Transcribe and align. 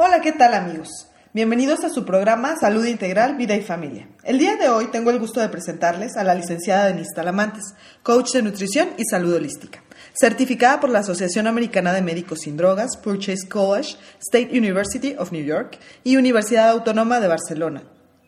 Hola, 0.00 0.20
¿qué 0.20 0.30
tal 0.30 0.54
amigos? 0.54 1.08
Bienvenidos 1.34 1.82
a 1.82 1.88
su 1.88 2.04
programa 2.04 2.54
Salud 2.56 2.86
Integral, 2.86 3.36
Vida 3.36 3.56
y 3.56 3.62
Familia. 3.62 4.08
El 4.22 4.38
día 4.38 4.54
de 4.54 4.68
hoy 4.68 4.92
tengo 4.92 5.10
el 5.10 5.18
gusto 5.18 5.40
de 5.40 5.48
presentarles 5.48 6.16
a 6.16 6.22
la 6.22 6.36
licenciada 6.36 6.86
Denise 6.86 7.16
Talamantes, 7.16 7.74
coach 8.04 8.30
de 8.30 8.42
nutrición 8.42 8.90
y 8.96 9.02
salud 9.10 9.34
holística, 9.34 9.82
certificada 10.14 10.78
por 10.78 10.90
la 10.90 11.00
Asociación 11.00 11.48
Americana 11.48 11.92
de 11.92 12.02
Médicos 12.02 12.42
Sin 12.42 12.56
Drogas, 12.56 12.96
Purchase 12.96 13.48
College, 13.48 13.96
State 14.20 14.56
University 14.56 15.16
of 15.18 15.32
New 15.32 15.44
York 15.44 15.80
y 16.04 16.16
Universidad 16.16 16.68
Autónoma 16.68 17.18
de 17.18 17.26
Barcelona, 17.26 17.82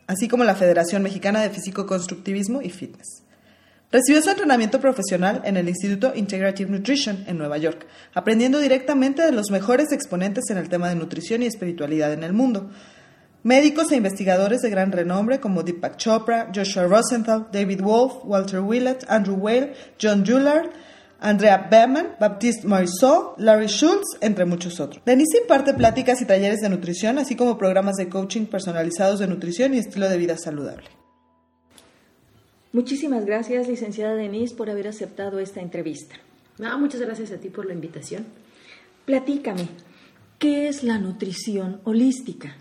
así 0.08 0.26
como 0.26 0.42
la 0.42 0.56
Federación 0.56 1.04
Mexicana 1.04 1.40
de 1.40 1.50
Físico-Constructivismo 1.50 2.62
y 2.62 2.70
Fitness. 2.70 3.22
Recibió 3.92 4.22
su 4.22 4.30
entrenamiento 4.30 4.78
profesional 4.78 5.42
en 5.44 5.56
el 5.56 5.68
Instituto 5.68 6.12
Integrative 6.14 6.70
Nutrition 6.70 7.24
en 7.26 7.36
Nueva 7.36 7.58
York, 7.58 7.88
aprendiendo 8.14 8.60
directamente 8.60 9.22
de 9.22 9.32
los 9.32 9.50
mejores 9.50 9.90
exponentes 9.90 10.44
en 10.50 10.58
el 10.58 10.68
tema 10.68 10.88
de 10.88 10.94
nutrición 10.94 11.42
y 11.42 11.46
espiritualidad 11.46 12.12
en 12.12 12.22
el 12.22 12.32
mundo. 12.32 12.70
Médicos 13.42 13.90
e 13.90 13.96
investigadores 13.96 14.60
de 14.60 14.70
gran 14.70 14.92
renombre 14.92 15.40
como 15.40 15.64
Deepak 15.64 15.96
Chopra, 15.96 16.52
Joshua 16.54 16.84
Rosenthal, 16.84 17.48
David 17.52 17.80
Wolf, 17.80 18.18
Walter 18.22 18.60
Willett, 18.60 19.04
Andrew 19.08 19.34
Whale, 19.34 19.74
John 20.00 20.24
Jullard, 20.24 20.70
Andrea 21.18 21.66
Behrman, 21.68 22.14
Baptiste 22.20 22.68
Morisot, 22.68 23.38
Larry 23.38 23.66
Schultz, 23.66 24.16
entre 24.20 24.44
muchos 24.44 24.78
otros. 24.78 25.02
Denise 25.04 25.38
imparte 25.42 25.74
pláticas 25.74 26.22
y 26.22 26.26
talleres 26.26 26.60
de 26.60 26.68
nutrición, 26.68 27.18
así 27.18 27.34
como 27.34 27.58
programas 27.58 27.96
de 27.96 28.08
coaching 28.08 28.46
personalizados 28.46 29.18
de 29.18 29.26
nutrición 29.26 29.74
y 29.74 29.78
estilo 29.78 30.08
de 30.08 30.16
vida 30.16 30.38
saludable. 30.38 30.84
Muchísimas 32.72 33.26
gracias, 33.26 33.66
licenciada 33.66 34.14
Denise, 34.14 34.54
por 34.54 34.70
haber 34.70 34.86
aceptado 34.86 35.40
esta 35.40 35.60
entrevista. 35.60 36.14
No, 36.58 36.78
muchas 36.78 37.00
gracias 37.00 37.32
a 37.32 37.38
ti 37.38 37.48
por 37.48 37.66
la 37.66 37.74
invitación. 37.74 38.26
Platícame, 39.04 39.68
¿qué 40.38 40.68
es 40.68 40.84
la 40.84 40.98
nutrición 40.98 41.80
holística? 41.82 42.56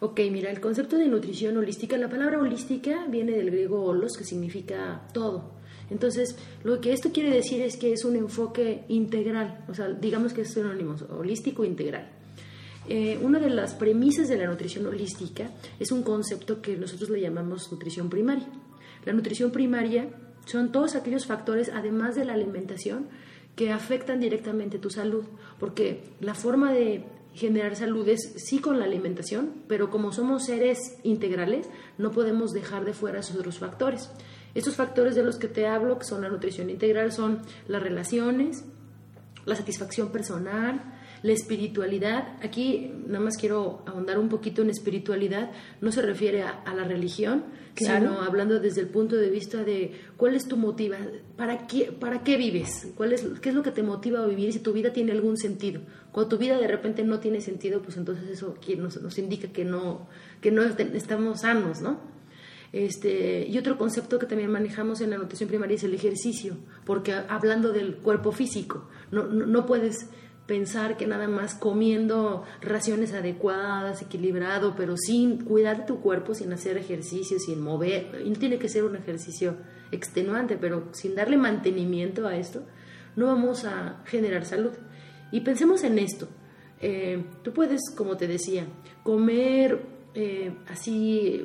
Ok, 0.00 0.20
mira, 0.32 0.50
el 0.50 0.60
concepto 0.60 0.96
de 0.96 1.08
nutrición 1.08 1.58
holística, 1.58 1.98
la 1.98 2.08
palabra 2.08 2.38
holística 2.38 3.04
viene 3.06 3.32
del 3.32 3.50
griego 3.50 3.84
holos, 3.84 4.16
que 4.16 4.24
significa 4.24 5.02
todo. 5.12 5.50
Entonces, 5.90 6.36
lo 6.64 6.80
que 6.80 6.94
esto 6.94 7.12
quiere 7.12 7.30
decir 7.30 7.60
es 7.60 7.76
que 7.76 7.92
es 7.92 8.06
un 8.06 8.16
enfoque 8.16 8.84
integral, 8.88 9.66
o 9.68 9.74
sea, 9.74 9.88
digamos 9.88 10.32
que 10.32 10.42
es 10.42 10.54
sinónimo, 10.54 10.96
holístico 11.10 11.66
integral. 11.66 12.08
Eh, 12.88 13.18
una 13.20 13.38
de 13.38 13.50
las 13.50 13.74
premisas 13.74 14.28
de 14.28 14.38
la 14.38 14.46
nutrición 14.46 14.86
holística 14.86 15.50
es 15.78 15.92
un 15.92 16.02
concepto 16.02 16.62
que 16.62 16.78
nosotros 16.78 17.10
le 17.10 17.20
llamamos 17.20 17.70
nutrición 17.70 18.08
primaria. 18.08 18.46
La 19.04 19.12
nutrición 19.12 19.50
primaria 19.50 20.08
son 20.44 20.72
todos 20.72 20.94
aquellos 20.94 21.26
factores, 21.26 21.70
además 21.72 22.14
de 22.14 22.24
la 22.24 22.34
alimentación, 22.34 23.08
que 23.56 23.72
afectan 23.72 24.20
directamente 24.20 24.78
tu 24.78 24.90
salud, 24.90 25.24
porque 25.58 26.02
la 26.20 26.34
forma 26.34 26.72
de 26.72 27.04
generar 27.34 27.76
salud 27.76 28.08
es 28.08 28.32
sí 28.36 28.58
con 28.58 28.78
la 28.78 28.86
alimentación, 28.86 29.52
pero 29.68 29.90
como 29.90 30.12
somos 30.12 30.46
seres 30.46 30.98
integrales, 31.02 31.68
no 31.98 32.10
podemos 32.10 32.52
dejar 32.52 32.84
de 32.84 32.92
fuera 32.92 33.20
esos 33.20 33.36
otros 33.36 33.58
factores. 33.58 34.10
Estos 34.54 34.74
factores 34.74 35.14
de 35.14 35.22
los 35.22 35.36
que 35.36 35.48
te 35.48 35.66
hablo, 35.66 35.98
que 35.98 36.04
son 36.04 36.22
la 36.22 36.28
nutrición 36.28 36.70
integral, 36.70 37.12
son 37.12 37.42
las 37.68 37.82
relaciones, 37.82 38.64
la 39.46 39.54
satisfacción 39.54 40.10
personal, 40.10 40.99
la 41.22 41.32
espiritualidad, 41.32 42.36
aquí 42.42 42.92
nada 43.06 43.20
más 43.20 43.36
quiero 43.36 43.82
ahondar 43.86 44.18
un 44.18 44.28
poquito 44.28 44.62
en 44.62 44.70
espiritualidad, 44.70 45.50
no 45.80 45.92
se 45.92 46.02
refiere 46.02 46.42
a, 46.42 46.74
la 46.74 46.84
religión, 46.84 47.44
sino 47.74 48.22
hablando 48.22 48.58
desde 48.58 48.80
el 48.80 48.88
punto 48.88 49.16
de 49.16 49.30
vista 49.30 49.62
de 49.64 49.92
cuál 50.16 50.34
es 50.34 50.46
tu 50.46 50.56
motiva, 50.56 50.98
para 51.36 51.66
qué, 51.66 51.92
para 51.92 52.22
qué 52.22 52.36
vives, 52.36 52.88
cuál 52.94 53.12
es, 53.12 53.24
qué 53.40 53.50
es 53.50 53.54
lo 53.54 53.62
que 53.62 53.70
te 53.70 53.82
motiva 53.82 54.22
a 54.22 54.26
vivir 54.26 54.52
si 54.52 54.60
tu 54.60 54.72
vida 54.72 54.92
tiene 54.92 55.12
algún 55.12 55.36
sentido. 55.36 55.82
Cuando 56.12 56.30
tu 56.30 56.38
vida 56.38 56.58
de 56.58 56.66
repente 56.66 57.04
no 57.04 57.20
tiene 57.20 57.40
sentido, 57.40 57.82
pues 57.82 57.96
entonces 57.96 58.28
eso 58.28 58.56
nos, 58.78 59.00
nos 59.00 59.18
indica 59.18 59.48
que 59.48 59.64
no, 59.64 60.08
que 60.40 60.50
no 60.50 60.62
estamos 60.62 61.40
sanos, 61.40 61.80
¿no? 61.80 62.00
Este, 62.72 63.46
y 63.48 63.58
otro 63.58 63.76
concepto 63.76 64.18
que 64.18 64.26
también 64.26 64.50
manejamos 64.50 65.00
en 65.00 65.10
la 65.10 65.18
nutrición 65.18 65.48
primaria 65.48 65.74
es 65.74 65.82
el 65.82 65.92
ejercicio, 65.92 66.56
porque 66.86 67.12
hablando 67.12 67.72
del 67.72 67.96
cuerpo 67.96 68.30
físico, 68.30 68.88
no, 69.10 69.26
no, 69.26 69.44
no 69.44 69.66
puedes 69.66 70.08
pensar 70.50 70.96
que 70.96 71.06
nada 71.06 71.28
más 71.28 71.54
comiendo 71.54 72.42
raciones 72.60 73.12
adecuadas, 73.12 74.02
equilibrado, 74.02 74.74
pero 74.76 74.96
sin 74.96 75.44
cuidar 75.44 75.76
de 75.76 75.84
tu 75.84 76.00
cuerpo, 76.00 76.34
sin 76.34 76.52
hacer 76.52 76.76
ejercicio, 76.76 77.38
sin 77.38 77.60
mover, 77.60 78.20
y 78.26 78.30
no 78.30 78.36
tiene 78.36 78.58
que 78.58 78.68
ser 78.68 78.82
un 78.82 78.96
ejercicio 78.96 79.54
extenuante, 79.92 80.56
pero 80.56 80.88
sin 80.90 81.14
darle 81.14 81.36
mantenimiento 81.36 82.26
a 82.26 82.36
esto, 82.36 82.64
no 83.14 83.26
vamos 83.26 83.64
a 83.64 84.02
generar 84.06 84.44
salud. 84.44 84.72
Y 85.30 85.42
pensemos 85.42 85.84
en 85.84 86.00
esto. 86.00 86.26
Eh, 86.80 87.22
tú 87.44 87.52
puedes, 87.52 87.82
como 87.96 88.16
te 88.16 88.26
decía, 88.26 88.66
comer 89.04 89.80
eh, 90.12 90.52
así, 90.68 91.40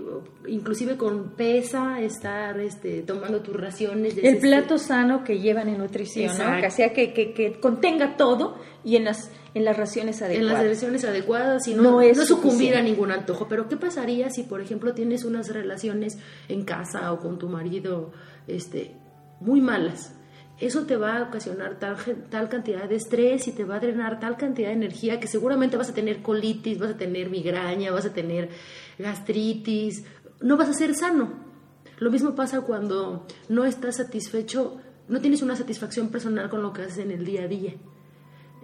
inclusive 0.48 0.98
con 0.98 1.36
pesa, 1.36 2.02
estar 2.02 2.60
este, 2.60 3.04
tomando 3.04 3.42
tus 3.42 3.56
raciones. 3.56 4.18
el 4.18 4.38
plato 4.40 4.80
sano 4.80 5.24
que 5.24 5.40
llevan 5.40 5.70
en 5.70 5.78
nutrición, 5.78 6.36
¿no? 6.36 6.60
Que 6.60 6.72
sea 6.72 6.92
que, 6.92 7.14
que, 7.14 7.60
contenga 7.60 8.18
todo 8.18 8.58
y 8.84 8.96
en 8.96 9.06
las, 9.06 9.30
en 9.54 9.66
las 9.66 9.78
raciones 9.78 10.24
adecuadas. 10.24 10.52
En 10.52 10.66
las 10.66 10.68
raciones 10.68 11.06
adecuadas 11.06 11.68
y 11.68 11.76
no, 11.76 12.02
no, 12.02 12.26
sucumbir 12.26 12.76
a 12.76 12.82
ningún 12.82 13.12
antojo. 13.12 13.48
Pero 13.48 13.70
¿qué 13.70 13.78
pasaría 13.78 14.32
si, 14.32 14.42
por 14.42 14.62
ejemplo, 14.62 14.96
tienes 14.96 15.26
unas 15.26 15.54
relaciones 15.54 16.18
en 16.50 16.66
casa 16.66 17.14
o 17.14 17.20
con 17.20 17.38
tu 17.38 17.48
marido 17.48 18.14
este, 18.48 18.96
muy 19.42 19.62
malas? 19.62 20.15
Eso 20.60 20.86
te 20.86 20.96
va 20.96 21.18
a 21.18 21.24
ocasionar 21.24 21.80
tal, 21.80 21.98
tal 22.30 22.48
cantidad 22.48 22.88
de 22.88 22.96
estrés 22.96 23.48
y 23.48 23.52
te 23.52 23.66
va 23.66 23.76
a 23.76 23.80
drenar 23.80 24.20
tal 24.22 24.38
cantidad 24.38 24.70
de 24.70 24.76
energía 24.76 25.20
que 25.20 25.28
seguramente 25.28 25.76
vas 25.76 25.90
a 25.90 25.94
tener 25.94 26.22
colitis, 26.22 26.80
vas 26.80 26.92
a 26.92 26.98
tener 26.98 27.30
migraña, 27.30 27.92
vas 27.92 28.06
a 28.06 28.14
tener 28.14 28.50
gastritis, 28.98 30.06
no 30.40 30.56
vas 30.56 30.70
a 30.70 30.74
ser 30.74 30.96
sano. 30.96 31.44
Lo 31.98 32.10
mismo 32.10 32.36
pasa 32.36 32.62
cuando 32.62 33.26
no 33.50 33.66
estás 33.66 33.98
satisfecho, 33.98 34.80
no 35.10 35.20
tienes 35.20 35.42
una 35.42 35.58
satisfacción 35.58 36.10
personal 36.10 36.50
con 36.50 36.62
lo 36.62 36.72
que 36.72 36.84
haces 36.84 37.00
en 37.00 37.12
el 37.12 37.26
día 37.26 37.44
a 37.44 37.48
día. 37.48 37.74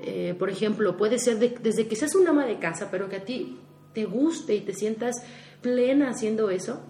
Eh, 0.01 0.33
por 0.39 0.49
ejemplo, 0.49 0.95
puede 0.95 1.19
ser 1.19 1.39
desde 1.39 1.87
que 1.87 1.95
seas 1.95 2.15
un 2.15 2.27
ama 2.27 2.45
de 2.45 2.57
casa, 2.57 2.89
pero 2.89 3.09
que 3.09 3.17
a 3.17 3.25
ti 3.25 3.59
te 3.93 4.05
guste 4.05 4.55
y 4.55 4.61
te 4.61 4.73
sientas 4.73 5.23
plena 5.61 6.09
haciendo 6.09 6.49
eso, 6.49 6.81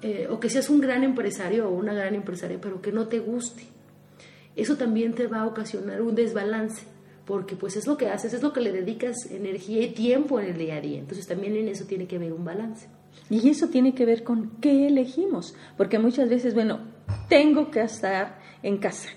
eh, 0.00 0.26
o 0.30 0.40
que 0.40 0.48
seas 0.48 0.70
un 0.70 0.80
gran 0.80 1.04
empresario 1.04 1.68
o 1.68 1.72
una 1.72 1.92
gran 1.92 2.14
empresaria, 2.14 2.58
pero 2.60 2.80
que 2.80 2.92
no 2.92 3.08
te 3.08 3.18
guste 3.18 3.75
eso 4.56 4.76
también 4.76 5.14
te 5.14 5.26
va 5.26 5.42
a 5.42 5.46
ocasionar 5.46 6.00
un 6.00 6.14
desbalance, 6.14 6.86
porque 7.26 7.56
pues 7.56 7.76
es 7.76 7.86
lo 7.86 7.96
que 7.96 8.08
haces, 8.08 8.32
es 8.32 8.42
lo 8.42 8.52
que 8.52 8.60
le 8.60 8.72
dedicas 8.72 9.30
energía 9.30 9.82
y 9.82 9.92
tiempo 9.92 10.40
en 10.40 10.46
el 10.46 10.58
día 10.58 10.76
a 10.76 10.80
día. 10.80 10.98
Entonces 10.98 11.26
también 11.26 11.54
en 11.56 11.68
eso 11.68 11.84
tiene 11.84 12.06
que 12.06 12.16
haber 12.16 12.32
un 12.32 12.44
balance. 12.44 12.88
Y 13.28 13.48
eso 13.48 13.68
tiene 13.68 13.94
que 13.94 14.06
ver 14.06 14.24
con 14.24 14.52
qué 14.60 14.86
elegimos, 14.86 15.54
porque 15.76 15.98
muchas 15.98 16.28
veces, 16.28 16.54
bueno, 16.54 16.80
tengo 17.28 17.70
que 17.70 17.82
estar 17.82 18.38
en 18.62 18.78
casa. 18.78 19.10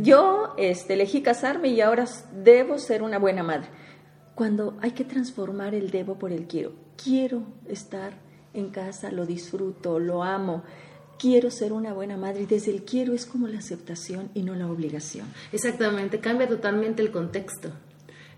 Yo 0.00 0.54
este, 0.56 0.94
elegí 0.94 1.22
casarme 1.22 1.68
y 1.68 1.80
ahora 1.80 2.04
debo 2.32 2.78
ser 2.78 3.02
una 3.02 3.18
buena 3.18 3.42
madre. 3.42 3.68
Cuando 4.34 4.76
hay 4.80 4.92
que 4.92 5.04
transformar 5.04 5.74
el 5.74 5.90
debo 5.90 6.18
por 6.18 6.32
el 6.32 6.46
quiero. 6.46 6.72
Quiero 7.02 7.42
estar 7.66 8.12
en 8.54 8.70
casa, 8.70 9.10
lo 9.10 9.26
disfruto, 9.26 9.98
lo 9.98 10.22
amo 10.22 10.62
quiero 11.18 11.50
ser 11.50 11.72
una 11.72 11.92
buena 11.92 12.16
madre 12.16 12.42
y 12.42 12.46
desde 12.46 12.70
el 12.70 12.82
quiero 12.82 13.12
es 13.12 13.26
como 13.26 13.48
la 13.48 13.58
aceptación 13.58 14.30
y 14.34 14.42
no 14.42 14.54
la 14.54 14.70
obligación. 14.70 15.26
Exactamente, 15.52 16.20
cambia 16.20 16.48
totalmente 16.48 17.02
el 17.02 17.10
contexto. 17.10 17.70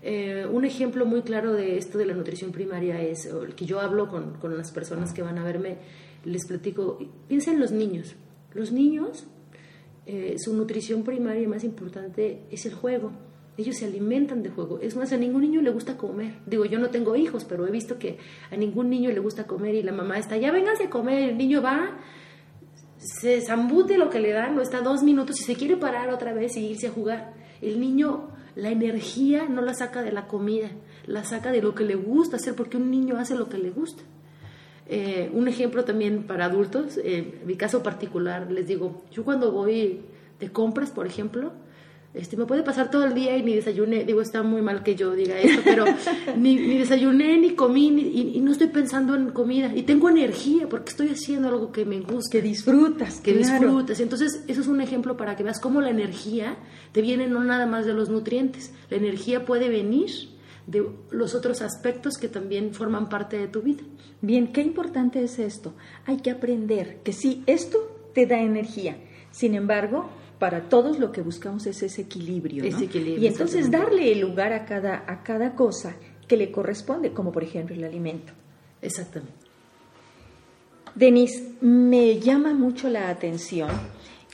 Eh, 0.01 0.47
un 0.49 0.63
ejemplo 0.63 1.05
muy 1.05 1.23
claro 1.23 1.53
de 1.53 1.77
esto 1.77 1.97
de 1.97 2.05
la 2.05 2.13
nutrición 2.13 2.51
primaria 2.51 3.01
es 3.01 3.25
el 3.25 3.53
que 3.53 3.65
yo 3.65 3.81
hablo 3.81 4.07
con, 4.07 4.35
con, 4.35 4.57
las 4.57 4.71
personas 4.71 5.11
que 5.13 5.21
van 5.21 5.37
a 5.37 5.43
verme, 5.43 5.77
les 6.23 6.45
platico, 6.47 6.99
piensa 7.27 7.51
en 7.51 7.59
los 7.59 7.71
niños. 7.71 8.15
Los 8.53 8.71
niños, 8.71 9.27
eh, 10.05 10.35
su 10.37 10.55
nutrición 10.55 11.03
primaria 11.03 11.47
más 11.47 11.63
importante 11.63 12.43
es 12.49 12.65
el 12.65 12.73
juego. 12.73 13.11
Ellos 13.57 13.75
se 13.75 13.85
alimentan 13.85 14.41
de 14.41 14.49
juego. 14.49 14.79
Es 14.79 14.95
más, 14.95 15.11
a 15.11 15.17
ningún 15.17 15.41
niño 15.41 15.61
le 15.61 15.69
gusta 15.69 15.97
comer. 15.97 16.35
Digo, 16.45 16.63
yo 16.63 16.79
no 16.79 16.89
tengo 16.89 17.17
hijos, 17.17 17.43
pero 17.43 17.67
he 17.67 17.71
visto 17.71 17.99
que 17.99 18.17
a 18.49 18.55
ningún 18.55 18.89
niño 18.89 19.11
le 19.11 19.19
gusta 19.19 19.45
comer 19.47 19.75
y 19.75 19.83
la 19.83 19.91
mamá 19.91 20.17
está, 20.17 20.37
ya 20.37 20.51
véngase 20.51 20.85
a 20.85 20.89
comer. 20.89 21.29
El 21.29 21.37
niño 21.37 21.61
va, 21.61 21.97
se 22.99 23.41
zambute 23.41 23.97
lo 23.97 24.09
que 24.09 24.19
le 24.19 24.31
dan, 24.33 24.55
no 24.55 24.61
está 24.61 24.81
dos 24.81 25.03
minutos 25.03 25.39
y 25.39 25.43
se 25.43 25.55
quiere 25.55 25.77
parar 25.77 26.09
otra 26.09 26.33
vez 26.33 26.55
y 26.57 26.67
irse 26.67 26.87
a 26.87 26.91
jugar. 26.91 27.33
El 27.61 27.79
niño, 27.79 28.29
la 28.55 28.69
energía 28.69 29.47
no 29.47 29.61
la 29.61 29.73
saca 29.73 30.01
de 30.03 30.11
la 30.11 30.27
comida, 30.27 30.69
la 31.05 31.23
saca 31.23 31.51
de 31.51 31.61
lo 31.61 31.73
que 31.73 31.85
le 31.85 31.95
gusta 31.95 32.35
hacer, 32.35 32.55
porque 32.55 32.77
un 32.77 32.91
niño 32.91 33.17
hace 33.17 33.35
lo 33.35 33.49
que 33.49 33.57
le 33.57 33.69
gusta. 33.69 34.03
Eh, 34.87 35.31
un 35.33 35.47
ejemplo 35.47 35.85
también 35.85 36.23
para 36.23 36.45
adultos, 36.45 36.99
en 37.01 37.41
mi 37.45 37.55
caso 37.55 37.83
particular, 37.83 38.51
les 38.51 38.67
digo, 38.67 39.03
yo 39.11 39.23
cuando 39.23 39.51
voy 39.51 40.01
de 40.39 40.51
compras, 40.51 40.91
por 40.91 41.07
ejemplo, 41.07 41.53
este, 42.19 42.37
me 42.37 42.45
puede 42.45 42.63
pasar 42.63 42.91
todo 42.91 43.05
el 43.05 43.13
día 43.13 43.37
y 43.37 43.43
ni 43.43 43.55
desayuné, 43.55 44.03
digo, 44.03 44.21
está 44.21 44.43
muy 44.43 44.61
mal 44.61 44.83
que 44.83 44.95
yo 44.95 45.11
diga 45.13 45.39
eso, 45.39 45.61
pero 45.63 45.85
ni, 46.37 46.77
desayuné, 46.77 47.37
ni 47.37 47.51
comí, 47.51 47.87
y, 47.87 48.39
no 48.41 48.51
estoy 48.51 48.67
pensando 48.67 49.15
en 49.15 49.31
comida, 49.31 49.71
y 49.73 49.83
tengo 49.83 50.09
energía 50.09 50.67
porque 50.67 50.91
estoy 50.91 51.09
haciendo 51.09 51.47
algo 51.47 51.71
que 51.71 51.85
me 51.85 52.01
gusta. 52.01 52.31
Que 52.31 52.41
disfrutas. 52.41 53.21
Que 53.21 53.33
disfrutas. 53.33 53.99
Entonces, 53.99 54.43
eso 54.47 54.61
es 54.61 54.67
un 54.67 54.81
ejemplo 54.81 55.17
para 55.17 55.35
que 55.35 55.43
veas 55.43 55.59
cómo 55.59 55.81
la 55.81 55.89
energía 55.89 56.57
te 56.91 57.01
viene 57.01 57.27
no 57.27 57.43
nada 57.43 57.65
más 57.65 57.85
de 57.85 57.93
los 57.93 58.09
nutrientes, 58.09 58.73
la 58.89 58.97
energía 58.97 59.45
puede 59.45 59.69
venir 59.69 60.09
de 60.67 60.85
los 61.09 61.33
otros 61.33 61.61
aspectos 61.61 62.17
que 62.17 62.27
también 62.27 62.73
forman 62.73 63.09
parte 63.09 63.37
de 63.37 63.47
tu 63.47 63.61
vida. 63.61 63.83
Bien, 64.21 64.51
qué 64.51 64.61
importante 64.61 65.23
es 65.23 65.39
esto. 65.39 65.73
Hay 66.05 66.17
que 66.17 66.31
aprender 66.31 66.99
que 67.03 67.13
sí, 67.13 67.43
esto 67.47 68.09
te 68.13 68.25
da 68.25 68.39
energía. 68.39 68.97
Sin 69.31 69.55
embargo, 69.55 70.09
para 70.39 70.69
todos 70.69 70.99
lo 70.99 71.11
que 71.11 71.21
buscamos 71.21 71.65
es 71.65 71.83
ese 71.83 72.03
equilibrio. 72.03 72.63
¿no? 72.63 72.69
Ese 72.69 72.85
equilibrio, 72.85 73.23
y 73.23 73.27
entonces 73.27 73.69
darle 73.69 74.11
el 74.11 74.21
lugar 74.21 74.53
a 74.53 74.65
cada, 74.65 75.03
a 75.05 75.21
cada 75.23 75.53
cosa 75.53 75.95
que 76.27 76.37
le 76.37 76.51
corresponde, 76.51 77.11
como 77.11 77.31
por 77.31 77.43
ejemplo 77.43 77.75
el 77.75 77.83
alimento. 77.83 78.33
Exactamente. 78.81 79.33
Denise, 80.95 81.55
me 81.61 82.19
llama 82.19 82.53
mucho 82.53 82.89
la 82.89 83.09
atención 83.09 83.69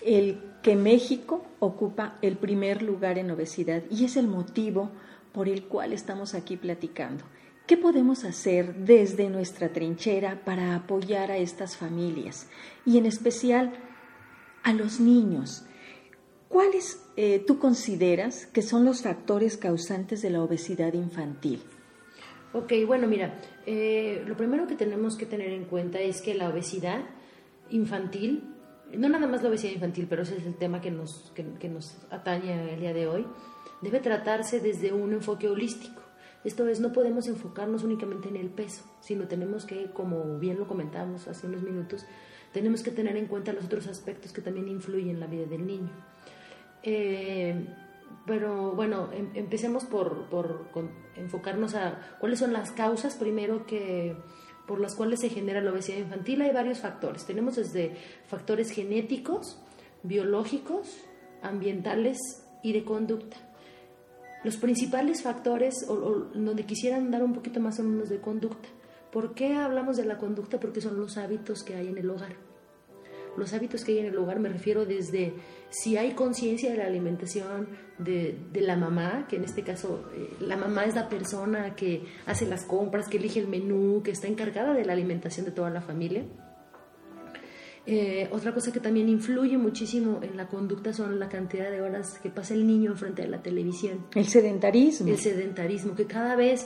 el 0.04 0.40
que 0.62 0.76
México 0.76 1.46
ocupa 1.60 2.18
el 2.22 2.38
primer 2.38 2.82
lugar 2.82 3.18
en 3.18 3.32
obesidad 3.32 3.84
y 3.90 4.06
es 4.06 4.18
el 4.18 4.28
motivo 4.28 4.92
por 5.32 5.50
el 5.50 5.66
cual 5.66 5.94
estamos 5.94 6.34
aquí 6.34 6.58
platicando. 6.58 7.24
¿Qué 7.68 7.78
podemos 7.78 8.24
hacer 8.24 8.76
desde 8.76 9.30
nuestra 9.30 9.70
trinchera 9.70 10.42
para 10.46 10.76
apoyar 10.76 11.32
a 11.32 11.38
estas 11.38 11.76
familias 11.76 12.48
y 12.86 12.98
en 12.98 13.06
especial 13.06 13.74
a 14.64 14.74
los 14.74 15.00
niños? 15.00 15.66
¿Cuáles 16.56 17.06
eh, 17.18 17.44
tú 17.46 17.60
consideras 17.60 18.46
que 18.46 18.62
son 18.62 18.86
los 18.86 19.02
factores 19.02 19.58
causantes 19.58 20.22
de 20.22 20.30
la 20.30 20.42
obesidad 20.42 20.94
infantil? 20.94 21.62
Ok, 22.54 22.72
bueno, 22.88 23.08
mira, 23.08 23.42
eh, 23.66 24.24
lo 24.26 24.38
primero 24.38 24.66
que 24.66 24.76
tenemos 24.76 25.18
que 25.18 25.26
tener 25.26 25.52
en 25.52 25.66
cuenta 25.66 26.00
es 26.00 26.22
que 26.22 26.34
la 26.34 26.48
obesidad 26.48 27.02
infantil, 27.72 28.56
no 28.94 29.10
nada 29.10 29.28
más 29.28 29.44
la 29.44 29.50
obesidad 29.50 29.74
infantil, 29.74 30.08
pero 30.10 30.22
ese 30.22 30.38
es 30.38 30.46
el 30.46 30.56
tema 30.56 30.80
que 30.80 30.92
nos, 30.92 31.34
que, 31.36 31.46
que 31.60 31.68
nos 31.68 31.98
atañe 32.10 32.74
el 32.74 32.80
día 32.80 32.94
de 32.94 33.08
hoy, 33.08 33.28
debe 33.82 34.00
tratarse 34.00 34.62
desde 34.62 34.94
un 34.94 35.12
enfoque 35.12 35.50
holístico. 35.50 36.04
Esto 36.46 36.70
es, 36.70 36.80
no 36.80 36.94
podemos 36.94 37.28
enfocarnos 37.28 37.84
únicamente 37.84 38.30
en 38.30 38.38
el 38.38 38.48
peso, 38.50 38.86
sino 39.02 39.28
tenemos 39.28 39.66
que, 39.66 39.92
como 39.92 40.40
bien 40.40 40.58
lo 40.58 40.70
comentamos 40.70 41.28
hace 41.28 41.48
unos 41.48 41.64
minutos, 41.64 42.06
tenemos 42.54 42.82
que 42.82 42.92
tener 42.92 43.18
en 43.18 43.28
cuenta 43.28 43.52
los 43.52 43.66
otros 43.66 43.88
aspectos 43.88 44.32
que 44.32 44.42
también 44.42 44.70
influyen 44.70 45.10
en 45.10 45.20
la 45.20 45.28
vida 45.28 45.48
del 45.48 45.68
niño. 45.68 46.15
Eh, 46.86 47.68
pero 48.26 48.72
bueno, 48.72 49.10
em, 49.12 49.30
empecemos 49.34 49.86
por, 49.86 50.30
por 50.30 50.70
enfocarnos 51.16 51.76
a 51.76 52.18
cuáles 52.20 52.40
son 52.40 52.54
las 52.54 52.72
causas 52.72 53.16
primero 53.16 53.66
que 53.66 54.16
por 54.68 54.80
las 54.80 54.96
cuales 54.96 55.20
se 55.20 55.30
genera 55.30 55.62
la 55.62 55.72
obesidad 55.72 55.98
infantil. 55.98 56.42
Hay 56.42 56.52
varios 56.52 56.80
factores. 56.80 57.26
Tenemos 57.26 57.56
desde 57.56 57.96
factores 58.28 58.72
genéticos, 58.72 59.60
biológicos, 60.04 61.04
ambientales 61.42 62.18
y 62.64 62.74
de 62.74 62.84
conducta. 62.84 63.38
Los 64.44 64.58
principales 64.58 65.24
factores, 65.24 65.86
o, 65.88 65.94
o 65.94 66.16
donde 66.34 66.66
quisieran 66.66 67.12
dar 67.12 67.24
un 67.24 67.34
poquito 67.34 67.60
más 67.60 67.78
son 67.78 67.98
los 67.98 68.10
de 68.10 68.20
conducta. 68.20 68.70
¿Por 69.12 69.34
qué 69.34 69.56
hablamos 69.56 69.98
de 69.98 70.06
la 70.06 70.18
conducta? 70.18 70.60
Porque 70.60 70.82
son 70.82 71.00
los 71.00 71.18
hábitos 71.18 71.64
que 71.64 71.76
hay 71.76 71.88
en 71.88 71.98
el 71.98 72.10
hogar. 72.10 72.36
Los 73.38 73.54
hábitos 73.54 73.84
que 73.84 73.94
hay 73.94 74.00
en 74.00 74.06
el 74.08 74.18
hogar 74.18 74.40
me 74.40 74.50
refiero 74.50 74.86
desde 74.86 75.34
si 75.70 75.98
hay 75.98 76.12
conciencia 76.12 76.72
de 76.72 76.78
la 76.78 76.86
alimentación 76.86 77.68
de, 77.98 78.38
de 78.52 78.62
la 78.62 78.76
mamá, 78.76 79.28
que 79.30 79.36
en 79.36 79.44
este 79.44 79.64
caso 79.64 80.10
eh, 80.16 80.30
la 80.40 80.58
mamá 80.58 80.86
es 80.86 80.96
la 80.96 81.10
persona 81.10 81.76
que 81.76 82.04
hace 82.26 82.46
las 82.48 82.64
compras, 82.64 83.08
que 83.08 83.18
elige 83.18 83.40
el 83.40 83.48
menú, 83.48 84.02
que 84.04 84.12
está 84.12 84.28
encargada 84.28 84.74
de 84.74 84.86
la 84.86 84.94
alimentación 84.94 85.46
de 85.46 85.52
toda 85.52 85.70
la 85.70 85.82
familia. 85.82 86.24
Eh, 87.88 88.28
otra 88.32 88.52
cosa 88.52 88.72
que 88.72 88.80
también 88.80 89.10
influye 89.10 89.58
muchísimo 89.60 90.20
en 90.24 90.36
la 90.38 90.48
conducta 90.48 90.92
son 90.92 91.20
la 91.20 91.30
cantidad 91.30 91.70
de 91.70 91.82
horas 91.82 92.18
que 92.18 92.32
pasa 92.32 92.56
el 92.56 92.66
niño 92.66 92.92
enfrente 92.92 93.22
de 93.22 93.28
la 93.28 93.44
televisión 93.44 94.08
El 94.16 94.26
sedentarismo. 94.26 95.08
el 95.08 95.20
sedentarismo, 95.20 95.96
que 95.96 96.06
cada 96.06 96.36
vez 96.36 96.66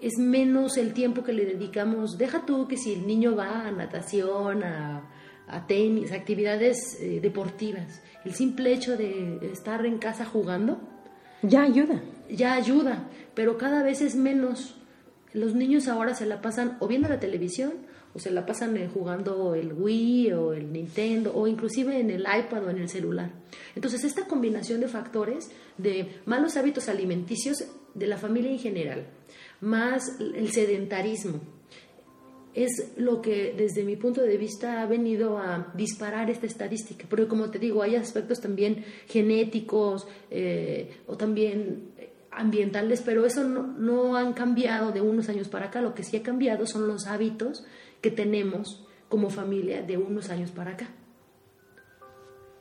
es 0.00 0.16
menos 0.18 0.76
el 0.76 0.92
tiempo 0.92 1.24
que 1.24 1.32
le 1.32 1.44
dedicamos. 1.44 2.18
Deja 2.18 2.46
tú 2.46 2.68
que 2.68 2.76
si 2.76 2.92
el 2.92 3.06
niño 3.06 3.34
va 3.34 3.66
a 3.66 3.72
natación, 3.72 4.62
a, 4.62 5.10
a 5.48 5.66
tenis, 5.66 6.12
actividades 6.12 6.98
eh, 7.00 7.20
deportivas, 7.20 8.02
el 8.24 8.34
simple 8.34 8.72
hecho 8.72 8.96
de 8.96 9.38
estar 9.52 9.84
en 9.86 9.98
casa 9.98 10.24
jugando 10.24 10.78
Ya 11.42 11.62
ayuda. 11.62 12.02
ya 12.30 12.54
ayuda, 12.54 13.08
pero 13.34 13.56
cada 13.58 13.82
vez 13.82 14.00
es 14.02 14.14
menos. 14.16 14.74
Los 15.32 15.54
niños 15.54 15.88
ahora 15.88 16.14
se 16.14 16.26
la 16.26 16.40
pasan 16.40 16.76
o 16.80 16.88
viendo 16.88 17.08
la 17.08 17.20
televisión 17.20 17.72
o 18.14 18.18
se 18.18 18.30
la 18.30 18.46
pasan 18.46 18.76
eh, 18.78 18.88
jugando 18.92 19.54
el 19.54 19.72
Wii 19.74 20.32
o 20.32 20.52
el 20.54 20.72
Nintendo 20.72 21.32
o 21.34 21.46
inclusive 21.46 22.00
en 22.00 22.10
el 22.10 22.22
iPad 22.22 22.64
o 22.64 22.70
en 22.70 22.78
el 22.78 22.88
celular. 22.88 23.30
Entonces 23.74 24.04
esta 24.04 24.26
combinación 24.26 24.80
de 24.80 24.88
factores 24.88 25.50
de 25.76 26.20
malos 26.24 26.56
hábitos 26.56 26.88
alimenticios 26.88 27.62
de 27.94 28.06
la 28.06 28.16
familia 28.16 28.50
en 28.50 28.58
general, 28.58 29.06
más 29.60 30.18
el 30.20 30.50
sedentarismo, 30.50 31.40
es 32.54 32.92
lo 32.96 33.20
que 33.20 33.54
desde 33.56 33.84
mi 33.84 33.96
punto 33.96 34.22
de 34.22 34.36
vista 34.36 34.82
ha 34.82 34.86
venido 34.86 35.38
a 35.38 35.72
disparar 35.74 36.30
esta 36.30 36.46
estadística. 36.46 37.06
Porque 37.08 37.28
como 37.28 37.50
te 37.50 37.58
digo, 37.58 37.82
hay 37.82 37.96
aspectos 37.96 38.40
también 38.40 38.84
genéticos 39.06 40.06
eh, 40.30 40.90
o 41.06 41.16
también 41.16 41.92
ambientales, 42.30 43.02
pero 43.04 43.24
eso 43.24 43.44
no, 43.44 43.66
no 43.66 44.16
han 44.16 44.32
cambiado 44.32 44.92
de 44.92 45.00
unos 45.00 45.28
años 45.28 45.48
para 45.48 45.66
acá. 45.66 45.80
Lo 45.80 45.94
que 45.94 46.04
sí 46.04 46.16
ha 46.16 46.22
cambiado 46.22 46.66
son 46.66 46.86
los 46.88 47.06
hábitos 47.06 47.64
que 48.00 48.10
tenemos 48.10 48.84
como 49.08 49.30
familia 49.30 49.82
de 49.82 49.96
unos 49.96 50.30
años 50.30 50.50
para 50.50 50.72
acá. 50.72 50.88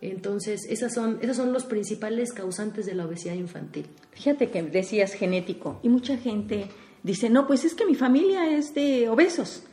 Entonces, 0.01 0.65
esas 0.69 0.93
son, 0.93 1.19
esos 1.21 1.37
son 1.37 1.53
los 1.53 1.65
principales 1.65 2.31
causantes 2.31 2.85
de 2.85 2.93
la 2.93 3.05
obesidad 3.05 3.33
infantil. 3.33 3.87
Fíjate 4.11 4.49
que 4.49 4.61
decías 4.61 5.13
genético 5.13 5.79
y 5.81 5.89
mucha 5.89 6.17
gente 6.17 6.67
dice, 7.03 7.29
no, 7.29 7.47
pues 7.47 7.65
es 7.65 7.73
que 7.73 7.85
mi 7.85 7.95
familia 7.95 8.55
es 8.55 8.73
de 8.73 9.09
obesos. 9.09 9.63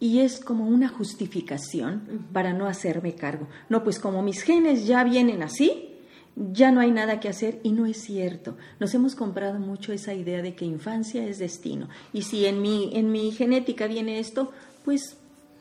Y 0.00 0.20
es 0.20 0.40
como 0.40 0.66
una 0.66 0.88
justificación 0.88 2.26
para 2.32 2.52
no 2.52 2.66
hacerme 2.66 3.14
cargo. 3.14 3.48
No, 3.68 3.84
pues 3.84 3.98
como 3.98 4.22
mis 4.22 4.42
genes 4.42 4.86
ya 4.86 5.04
vienen 5.04 5.42
así, 5.42 5.90
ya 6.36 6.72
no 6.72 6.80
hay 6.80 6.90
nada 6.90 7.20
que 7.20 7.28
hacer 7.28 7.60
y 7.62 7.72
no 7.72 7.86
es 7.86 8.02
cierto. 8.02 8.56
Nos 8.80 8.94
hemos 8.94 9.14
comprado 9.14 9.58
mucho 9.58 9.92
esa 9.92 10.14
idea 10.14 10.42
de 10.42 10.54
que 10.54 10.64
infancia 10.64 11.24
es 11.26 11.38
destino. 11.38 11.88
Y 12.12 12.22
si 12.22 12.46
en 12.46 12.60
mi, 12.60 12.90
en 12.94 13.12
mi 13.12 13.30
genética 13.30 13.86
viene 13.86 14.18
esto, 14.18 14.52
pues, 14.84 15.16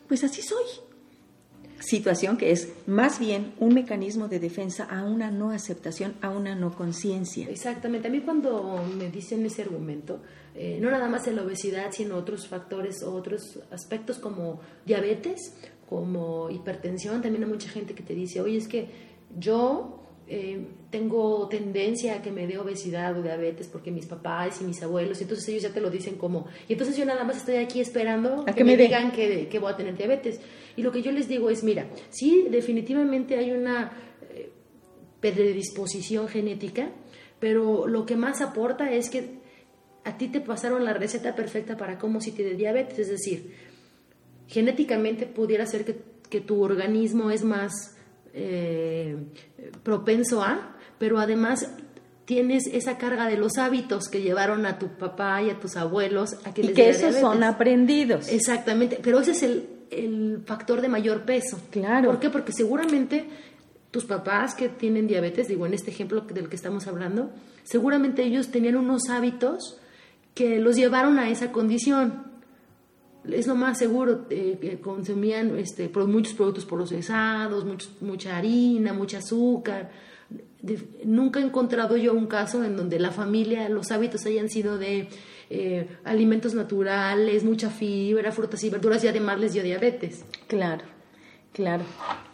pues 0.07 0.23
así 0.23 0.41
soy. 0.41 0.63
Situación 1.83 2.37
que 2.37 2.51
es 2.51 2.69
más 2.87 3.19
bien 3.19 3.53
un 3.59 3.73
mecanismo 3.73 4.29
de 4.29 4.39
defensa 4.39 4.85
a 4.85 5.03
una 5.03 5.31
no 5.31 5.51
aceptación, 5.51 6.15
a 6.21 6.29
una 6.29 6.55
no 6.55 6.73
conciencia. 6.73 7.49
Exactamente. 7.49 8.07
A 8.07 8.11
mí 8.11 8.21
cuando 8.21 8.81
me 8.97 9.09
dicen 9.09 9.45
ese 9.45 9.63
argumento, 9.63 10.21
eh, 10.55 10.77
no 10.81 10.89
nada 10.89 11.09
más 11.09 11.27
en 11.27 11.35
la 11.35 11.43
obesidad, 11.43 11.91
sino 11.91 12.15
otros 12.15 12.47
factores 12.47 13.03
otros 13.03 13.59
aspectos 13.69 14.17
como 14.17 14.61
diabetes, 14.85 15.55
como 15.89 16.49
hipertensión, 16.49 17.21
también 17.21 17.43
hay 17.43 17.49
mucha 17.49 17.69
gente 17.69 17.93
que 17.93 18.03
te 18.03 18.13
dice, 18.15 18.39
oye, 18.39 18.57
es 18.57 18.67
que 18.69 18.89
yo 19.37 20.02
eh, 20.27 20.65
tengo 20.89 21.47
tendencia 21.49 22.15
a 22.15 22.21
que 22.21 22.31
me 22.31 22.47
dé 22.47 22.57
obesidad 22.57 23.17
o 23.17 23.21
diabetes 23.21 23.67
porque 23.67 23.91
mis 23.91 24.05
papás 24.05 24.61
y 24.61 24.63
mis 24.63 24.81
abuelos, 24.81 25.19
y 25.19 25.23
entonces 25.23 25.47
ellos 25.49 25.63
ya 25.63 25.73
te 25.73 25.81
lo 25.81 25.89
dicen 25.89 26.15
como, 26.15 26.47
y 26.67 26.73
entonces 26.73 26.95
yo 26.95 27.05
nada 27.05 27.23
más 27.23 27.37
estoy 27.37 27.57
aquí 27.57 27.81
esperando 27.81 28.41
A 28.41 28.45
que, 28.45 28.53
que 28.53 28.63
me, 28.63 28.77
digan 28.77 29.11
que, 29.11 29.47
que 29.49 29.59
voy 29.59 29.71
a 29.71 29.75
tener 29.75 29.97
diabetes. 29.97 30.39
Y 30.75 30.81
lo 30.81 30.91
que 30.91 31.01
yo 31.01 31.11
les 31.11 31.27
digo 31.27 31.49
es, 31.49 31.63
mira, 31.63 31.87
sí, 32.09 32.47
definitivamente 32.49 33.37
hay 33.37 33.51
una 33.51 33.91
eh, 34.29 34.49
predisposición 35.19 36.27
genética, 36.27 36.91
pero 37.39 37.87
lo 37.87 38.05
que 38.05 38.15
más 38.15 38.41
aporta 38.41 38.91
es 38.91 39.09
que 39.09 39.41
a 40.05 40.17
ti 40.17 40.29
te 40.29 40.39
pasaron 40.39 40.85
la 40.85 40.93
receta 40.93 41.35
perfecta 41.35 41.75
para 41.75 41.97
cómo 41.97 42.21
si 42.21 42.31
te 42.31 42.43
de 42.43 42.55
diabetes, 42.55 42.99
es 42.99 43.09
decir, 43.09 43.53
genéticamente 44.47 45.25
pudiera 45.25 45.65
ser 45.65 45.85
que, 45.85 45.97
que 46.29 46.41
tu 46.41 46.61
organismo 46.63 47.29
es 47.29 47.43
más 47.43 47.92
eh, 48.33 49.15
propenso 49.83 50.41
a, 50.41 50.75
pero 50.97 51.19
además 51.19 51.69
tienes 52.25 52.67
esa 52.67 52.97
carga 52.97 53.27
de 53.27 53.37
los 53.37 53.57
hábitos 53.57 54.07
que 54.07 54.21
llevaron 54.21 54.65
a 54.65 54.79
tu 54.79 54.87
papá 54.97 55.41
y 55.41 55.49
a 55.49 55.59
tus 55.59 55.75
abuelos 55.75 56.37
a 56.45 56.53
que 56.53 56.61
Y 56.61 56.65
les 56.67 56.75
que 56.75 56.89
esos 56.89 57.15
son 57.15 57.43
aprendidos. 57.43 58.29
Exactamente, 58.29 58.99
pero 59.03 59.19
ese 59.19 59.31
es 59.31 59.43
el, 59.43 59.69
el 59.91 60.41
factor 60.45 60.81
de 60.81 60.87
mayor 60.87 61.23
peso. 61.23 61.59
Claro. 61.69 62.09
¿Por 62.09 62.19
qué? 62.19 62.29
Porque 62.29 62.53
seguramente 62.53 63.25
tus 63.91 64.05
papás 64.05 64.55
que 64.55 64.69
tienen 64.69 65.05
diabetes, 65.05 65.47
digo, 65.47 65.65
en 65.65 65.73
este 65.73 65.91
ejemplo 65.91 66.21
del 66.21 66.49
que 66.49 66.55
estamos 66.55 66.87
hablando, 66.87 67.29
seguramente 67.63 68.23
ellos 68.23 68.49
tenían 68.49 68.75
unos 68.75 69.09
hábitos 69.09 69.77
que 70.33 70.59
los 70.59 70.75
llevaron 70.75 71.19
a 71.19 71.29
esa 71.29 71.51
condición. 71.51 72.32
Es 73.31 73.47
lo 73.47 73.55
más 73.55 73.77
seguro, 73.77 74.25
eh, 74.29 74.57
que 74.59 74.79
consumían 74.81 75.57
este, 75.57 75.89
muchos 76.07 76.33
productos 76.33 76.65
procesados, 76.65 77.63
muchos- 77.65 77.91
mucha 78.01 78.37
harina, 78.37 78.93
mucho 78.93 79.17
azúcar. 79.17 79.91
Nunca 81.05 81.39
he 81.39 81.43
encontrado 81.43 81.97
yo 81.97 82.13
un 82.13 82.27
caso 82.27 82.63
en 82.63 82.75
donde 82.77 82.99
la 82.99 83.11
familia, 83.11 83.67
los 83.69 83.91
hábitos 83.91 84.25
hayan 84.25 84.49
sido 84.49 84.77
de 84.77 85.07
eh, 85.49 85.87
alimentos 86.03 86.53
naturales, 86.55 87.43
mucha 87.43 87.69
fibra, 87.69 88.31
frutas 88.31 88.63
y 88.63 88.69
verduras 88.69 89.03
y 89.03 89.07
además 89.07 89.39
les 89.39 89.53
dio 89.53 89.61
diabetes. 89.63 90.25
Claro. 90.47 90.83
Claro, 91.53 91.83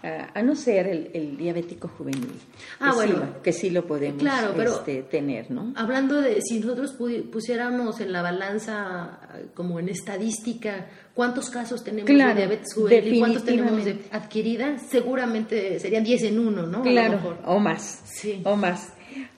a, 0.01 0.41
no 0.41 0.55
ser 0.55 0.87
el, 0.87 1.35
diabético 1.35 1.89
juvenil. 1.89 2.31
Ah, 2.79 2.91
que 2.91 2.95
bueno. 2.95 3.15
Sí, 3.15 3.31
que 3.43 3.53
sí 3.53 3.69
lo 3.69 3.85
podemos 3.85 4.21
claro, 4.21 4.53
pero 4.55 4.75
este, 4.75 5.03
tener, 5.03 5.51
¿no? 5.51 5.73
Hablando 5.75 6.21
de, 6.21 6.41
si 6.41 6.61
nosotros 6.61 6.95
pusiéramos 7.29 7.99
en 7.99 8.13
la 8.13 8.21
balanza, 8.21 9.19
como 9.55 9.77
en 9.79 9.89
estadística, 9.89 10.87
cuántos 11.13 11.49
casos 11.49 11.83
tenemos 11.83 12.07
de 12.07 12.15
diabetes 12.15 12.73
juvenil 12.73 13.13
y 13.13 13.19
cuántos 13.19 13.43
tenemos 13.43 13.83
de 13.83 13.99
adquirida, 14.11 14.79
seguramente 14.79 15.79
serían 15.79 16.05
10 16.05 16.23
en 16.23 16.39
uno, 16.39 16.65
¿no? 16.65 16.81
Claro, 16.81 17.37
o 17.45 17.59
más. 17.59 18.01
Sí. 18.05 18.41
O 18.45 18.55
más. 18.55 18.93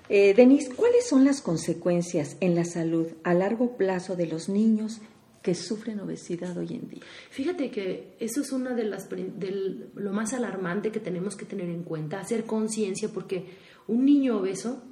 Eh, 0.09 0.33
Denise, 0.35 0.75
¿cuáles 0.75 1.07
son 1.07 1.25
las 1.25 1.41
consecuencias 1.41 2.37
en 2.39 2.53
la 2.53 2.65
salud 2.65 3.07
a 3.23 3.33
largo 3.33 3.77
plazo 3.77 4.15
de 4.15 4.27
los 4.27 4.49
niños 4.49 5.01
que 5.41 5.55
sufren 5.55 5.99
obesidad 5.99 6.57
hoy 6.57 6.73
en 6.73 6.87
día. 6.87 7.01
Fíjate 7.29 7.71
que 7.71 8.15
eso 8.19 8.41
es 8.41 8.51
una 8.51 8.73
de 8.73 8.83
las 8.83 9.09
de 9.09 9.89
lo 9.95 10.13
más 10.13 10.33
alarmante 10.33 10.91
que 10.91 10.99
tenemos 10.99 11.35
que 11.35 11.45
tener 11.45 11.69
en 11.69 11.83
cuenta, 11.83 12.19
hacer 12.19 12.45
conciencia 12.45 13.09
porque 13.09 13.45
un 13.87 14.05
niño 14.05 14.37
obeso 14.37 14.83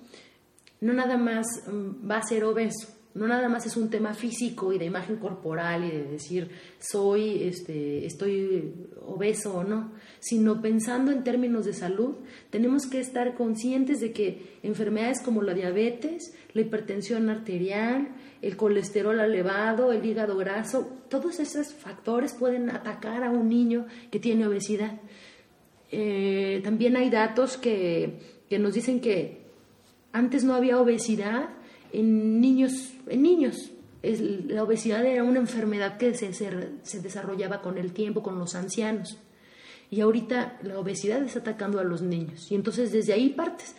no 0.82 0.94
nada 0.94 1.18
más 1.18 1.46
mm, 1.68 2.10
va 2.10 2.18
a 2.18 2.27
ser 2.27 2.44
obeso, 2.44 2.88
no 3.19 3.27
nada 3.27 3.49
más 3.49 3.65
es 3.65 3.77
un 3.77 3.89
tema 3.89 4.13
físico 4.13 4.73
y 4.73 4.79
de 4.79 4.85
imagen 4.85 5.17
corporal 5.17 5.83
y 5.83 5.91
de 5.91 6.03
decir 6.05 6.49
soy 6.79 7.43
este 7.43 8.05
estoy 8.05 8.73
obeso 9.05 9.57
o 9.57 9.63
no, 9.63 9.91
sino 10.19 10.61
pensando 10.61 11.11
en 11.11 11.23
términos 11.23 11.65
de 11.65 11.73
salud, 11.73 12.15
tenemos 12.49 12.88
que 12.88 12.99
estar 12.99 13.35
conscientes 13.35 13.99
de 13.99 14.13
que 14.13 14.59
enfermedades 14.63 15.21
como 15.21 15.41
la 15.41 15.53
diabetes, 15.53 16.33
la 16.53 16.61
hipertensión 16.61 17.29
arterial, 17.29 18.09
el 18.41 18.55
colesterol 18.55 19.19
elevado, 19.19 19.91
el 19.91 20.05
hígado 20.05 20.38
graso, 20.38 20.89
todos 21.09 21.39
esos 21.39 21.73
factores 21.73 22.33
pueden 22.33 22.69
atacar 22.69 23.23
a 23.23 23.31
un 23.31 23.49
niño 23.49 23.85
que 24.11 24.19
tiene 24.19 24.47
obesidad. 24.47 24.99
Eh, 25.91 26.61
también 26.63 26.95
hay 26.95 27.09
datos 27.09 27.57
que, 27.57 28.19
nos 28.51 28.73
dicen 28.73 29.01
que 29.01 29.41
antes 30.11 30.43
no 30.43 30.53
había 30.53 30.79
obesidad 30.79 31.49
en 31.91 32.41
niños. 32.41 32.93
En 33.08 33.22
niños. 33.22 33.72
la 34.01 34.63
obesidad 34.63 35.05
era 35.05 35.24
una 35.24 35.39
enfermedad 35.39 35.98
que 35.98 36.13
se, 36.13 36.34
se 36.34 37.01
desarrollaba 37.01 37.62
con 37.62 37.77
el 37.77 37.91
tiempo, 37.93 38.24
con 38.24 38.38
los 38.39 38.55
ancianos. 38.55 39.17
Y 39.91 40.01
ahorita 40.01 40.60
la 40.63 40.79
obesidad 40.79 41.24
está 41.24 41.39
atacando 41.39 41.79
a 41.79 41.84
los 41.84 42.01
niños. 42.01 42.51
Y 42.51 42.55
entonces 42.55 42.91
desde 42.91 43.13
ahí 43.13 43.29
partes. 43.29 43.75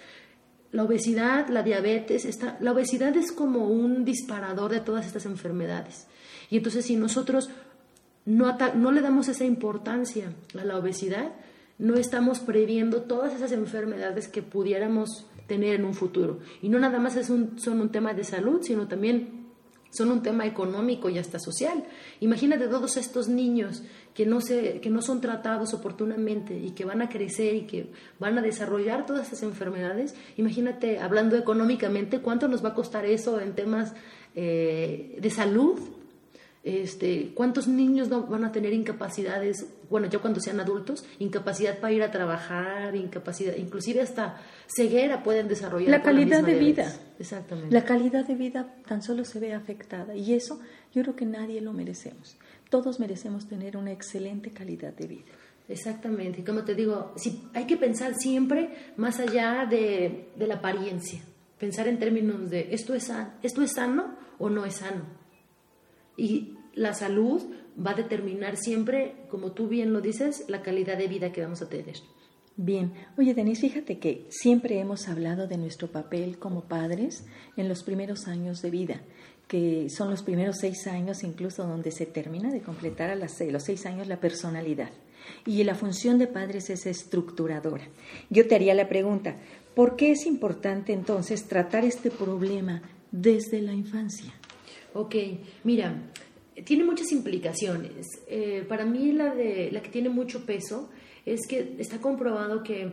La 0.73 0.85
obesidad, 0.85 1.49
la 1.49 1.63
diabetes, 1.63 2.25
está, 2.25 2.57
la 2.61 2.73
obesidad 2.73 3.17
es 3.17 3.33
como 3.33 3.67
un 3.67 4.05
disparador 4.05 4.71
de 4.71 4.81
todas 4.81 5.07
estas 5.07 5.27
enfermedades. 5.27 6.07
Y 6.49 6.59
entonces 6.59 6.85
si 6.85 6.97
nosotros 6.97 7.51
no, 8.25 8.57
no 8.75 8.93
le 8.93 9.01
damos 9.01 9.29
esa 9.29 9.45
importancia 9.45 10.33
a 10.59 10.65
la 10.65 10.79
obesidad, 10.79 11.33
no 11.81 11.97
estamos 11.97 12.41
previendo 12.41 13.03
todas 13.03 13.35
esas 13.35 13.53
enfermedades 13.53 14.29
que 14.29 14.43
pudiéramos 14.43 15.27
tener 15.47 15.75
en 15.75 15.85
un 15.85 15.95
futuro. 15.95 16.39
Y 16.61 16.69
no 16.69 16.79
nada 16.79 16.99
más 16.99 17.17
es 17.17 17.31
un, 17.31 17.59
son 17.59 17.81
un 17.81 17.91
tema 17.91 18.13
de 18.13 18.23
salud, 18.23 18.61
sino 18.63 18.87
también 18.87 19.49
son 19.91 20.13
un 20.13 20.23
tema 20.23 20.47
económico 20.47 21.09
y 21.09 21.19
hasta 21.19 21.39
social. 21.39 21.85
Imagínate 22.21 22.69
todos 22.69 22.97
estos 22.99 23.29
niños 23.29 23.83
que 24.15 24.27
no, 24.27 24.41
se, 24.43 24.81
que 24.81 24.91
no 24.91 25.01
son 25.01 25.21
tratados 25.21 25.73
oportunamente 25.73 26.57
y 26.57 26.73
que 26.73 26.85
van 26.85 27.01
a 27.03 27.09
crecer 27.09 27.55
y 27.55 27.63
que 27.63 27.91
van 28.19 28.39
a 28.39 28.43
desarrollar 28.43 29.07
todas 29.07 29.29
esas 29.29 29.43
enfermedades. 29.43 30.15
Imagínate, 30.37 31.01
hablando 31.01 31.37
económicamente, 31.37 32.21
cuánto 32.21 32.47
nos 32.47 32.63
va 32.63 32.69
a 32.69 32.75
costar 32.75 33.07
eso 33.07 33.41
en 33.41 33.55
temas 33.55 33.95
eh, 34.37 35.19
de 35.19 35.31
salud 35.31 35.81
este, 36.63 37.33
¿Cuántos 37.35 37.69
niños 37.69 38.11
van 38.11 38.45
a 38.45 38.53
tener 38.53 38.75
incapacidades, 38.75 39.67
bueno, 39.89 40.09
ya 40.09 40.19
cuando 40.19 40.41
sean 40.41 40.61
adultos, 40.61 41.05
incapacidad 41.19 41.79
para 41.79 41.93
ir 41.95 42.03
a 42.03 42.11
trabajar, 42.11 42.95
incapacidad, 42.95 43.57
inclusive 43.57 44.03
hasta 44.03 44.39
ceguera 44.67 45.23
pueden 45.23 45.49
desarrollar? 45.49 45.89
La 45.89 46.03
calidad 46.03 46.45
de 46.45 46.59
vida. 46.59 46.95
Exactamente. 47.19 47.73
La 47.73 47.85
calidad 47.85 48.27
de 48.27 48.35
vida 48.35 48.75
tan 48.87 49.03
solo 49.03 49.25
se 49.25 49.41
ve 49.41 49.55
afectada 49.55 50.15
y 50.15 50.35
eso 50.35 50.61
yo 50.93 51.03
creo 51.03 51.17
que 51.17 51.25
nadie 51.25 51.63
lo 51.63 51.73
merecemos. 51.73 52.37
Todos 52.69 53.01
merecemos 53.01 53.49
tener 53.49 53.79
una 53.79 53.93
excelente 53.93 54.51
calidad 54.51 54.93
de 54.93 55.07
vida. 55.07 55.33
Exactamente, 55.67 56.41
y 56.41 56.45
como 56.45 56.65
te 56.65 56.75
digo, 56.75 57.13
si, 57.17 57.49
hay 57.55 57.65
que 57.65 57.77
pensar 57.77 58.15
siempre 58.17 58.93
más 58.97 59.21
allá 59.21 59.67
de, 59.71 60.31
de 60.35 60.47
la 60.49 60.57
apariencia, 60.57 61.21
pensar 61.59 61.87
en 61.87 61.99
términos 61.99 62.51
de 62.51 62.75
esto 62.75 62.93
es, 62.93 63.11
esto 63.43 63.63
es 63.63 63.73
sano 63.73 64.17
o 64.39 64.51
no 64.51 64.67
es 64.67 64.75
sano 64.75 65.20
y 66.17 66.55
la 66.75 66.95
salud 66.95 67.43
va 67.85 67.93
a 67.93 67.95
determinar 67.95 68.57
siempre, 68.57 69.15
como 69.31 69.53
tú 69.53 69.69
bien 69.69 69.93
lo 69.93 70.01
dices, 70.01 70.45
la 70.49 70.63
calidad 70.63 70.99
de 70.99 71.09
vida 71.09 71.33
que 71.33 71.43
vamos 71.43 71.63
a 71.63 71.69
tener. 71.69 71.97
Bien, 72.57 72.93
oye 73.17 73.33
Denise, 73.33 73.63
fíjate 73.63 73.99
que 73.99 74.27
siempre 74.29 74.79
hemos 74.81 75.09
hablado 75.09 75.47
de 75.47 75.57
nuestro 75.57 75.89
papel 75.89 76.39
como 76.39 76.65
padres 76.65 77.25
en 77.57 77.69
los 77.69 77.83
primeros 77.83 78.29
años 78.29 78.61
de 78.61 78.71
vida, 78.71 79.01
que 79.49 79.89
son 79.89 80.11
los 80.11 80.23
primeros 80.23 80.59
seis 80.59 80.87
años 80.87 81.25
incluso 81.25 81.67
donde 81.67 81.91
se 81.91 82.07
termina 82.07 82.51
de 82.53 82.61
completar 82.61 83.11
a 83.11 83.17
los 83.17 83.33
seis 83.63 83.87
años 83.87 84.09
la 84.09 84.21
personalidad. 84.21 84.91
Y 85.47 85.65
la 85.65 85.75
función 85.75 86.19
de 86.19 86.27
padres 86.27 86.71
es 86.71 86.87
estructuradora. 86.87 87.89
Yo 88.31 88.47
te 88.47 88.57
haría 88.57 88.75
la 88.75 88.89
pregunta, 88.89 89.37
¿por 89.75 89.97
qué 89.97 90.13
es 90.13 90.27
importante 90.27 90.93
entonces 90.93 91.47
tratar 91.47 91.85
este 91.85 92.11
problema 92.11 92.83
desde 93.11 93.63
la 93.63 93.73
infancia? 93.73 94.35
Ok, 94.95 95.15
mira, 95.65 96.11
tiene 96.65 96.85
muchas 96.85 97.13
implicaciones. 97.13 98.07
Eh, 98.27 98.65
para 98.69 98.85
mí 98.85 99.13
la, 99.13 99.35
de, 99.35 99.71
la 99.71 99.83
que 99.83 99.91
tiene 99.91 100.09
mucho 100.09 100.45
peso 100.45 100.91
es 101.25 101.47
que 101.49 101.77
está 101.79 102.01
comprobado 102.01 102.63
que 102.63 102.93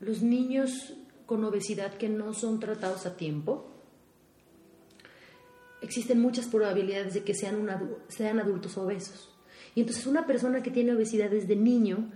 los 0.00 0.22
niños 0.22 0.94
con 1.26 1.44
obesidad 1.44 1.94
que 1.94 2.08
no 2.08 2.32
son 2.34 2.60
tratados 2.60 3.06
a 3.06 3.16
tiempo, 3.16 3.66
existen 5.82 6.20
muchas 6.20 6.46
probabilidades 6.46 7.14
de 7.14 7.22
que 7.22 7.34
sean, 7.34 7.68
sean 8.08 8.40
adultos 8.40 8.76
obesos. 8.78 9.35
Y 9.76 9.80
entonces 9.80 10.06
una 10.06 10.26
persona 10.26 10.62
que 10.62 10.70
tiene 10.70 10.94
obesidad 10.94 11.28
desde 11.28 11.54
niño 11.54 12.10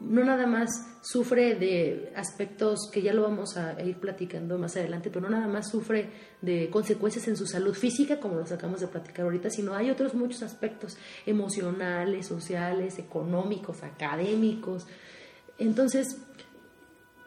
no 0.00 0.24
nada 0.24 0.46
más 0.46 0.70
sufre 1.02 1.56
de 1.56 2.10
aspectos 2.16 2.88
que 2.90 3.02
ya 3.02 3.12
lo 3.12 3.20
vamos 3.20 3.58
a 3.58 3.78
ir 3.82 3.98
platicando 3.98 4.56
más 4.56 4.78
adelante, 4.78 5.10
pero 5.10 5.20
no 5.20 5.28
nada 5.28 5.46
más 5.46 5.70
sufre 5.70 6.08
de 6.40 6.70
consecuencias 6.70 7.28
en 7.28 7.36
su 7.36 7.46
salud 7.46 7.74
física, 7.74 8.18
como 8.18 8.36
lo 8.36 8.44
acabamos 8.44 8.80
de 8.80 8.86
platicar 8.86 9.26
ahorita, 9.26 9.50
sino 9.50 9.74
hay 9.74 9.90
otros 9.90 10.14
muchos 10.14 10.42
aspectos 10.42 10.96
emocionales, 11.26 12.28
sociales, 12.28 12.98
económicos, 12.98 13.82
académicos. 13.82 14.86
Entonces, 15.58 16.16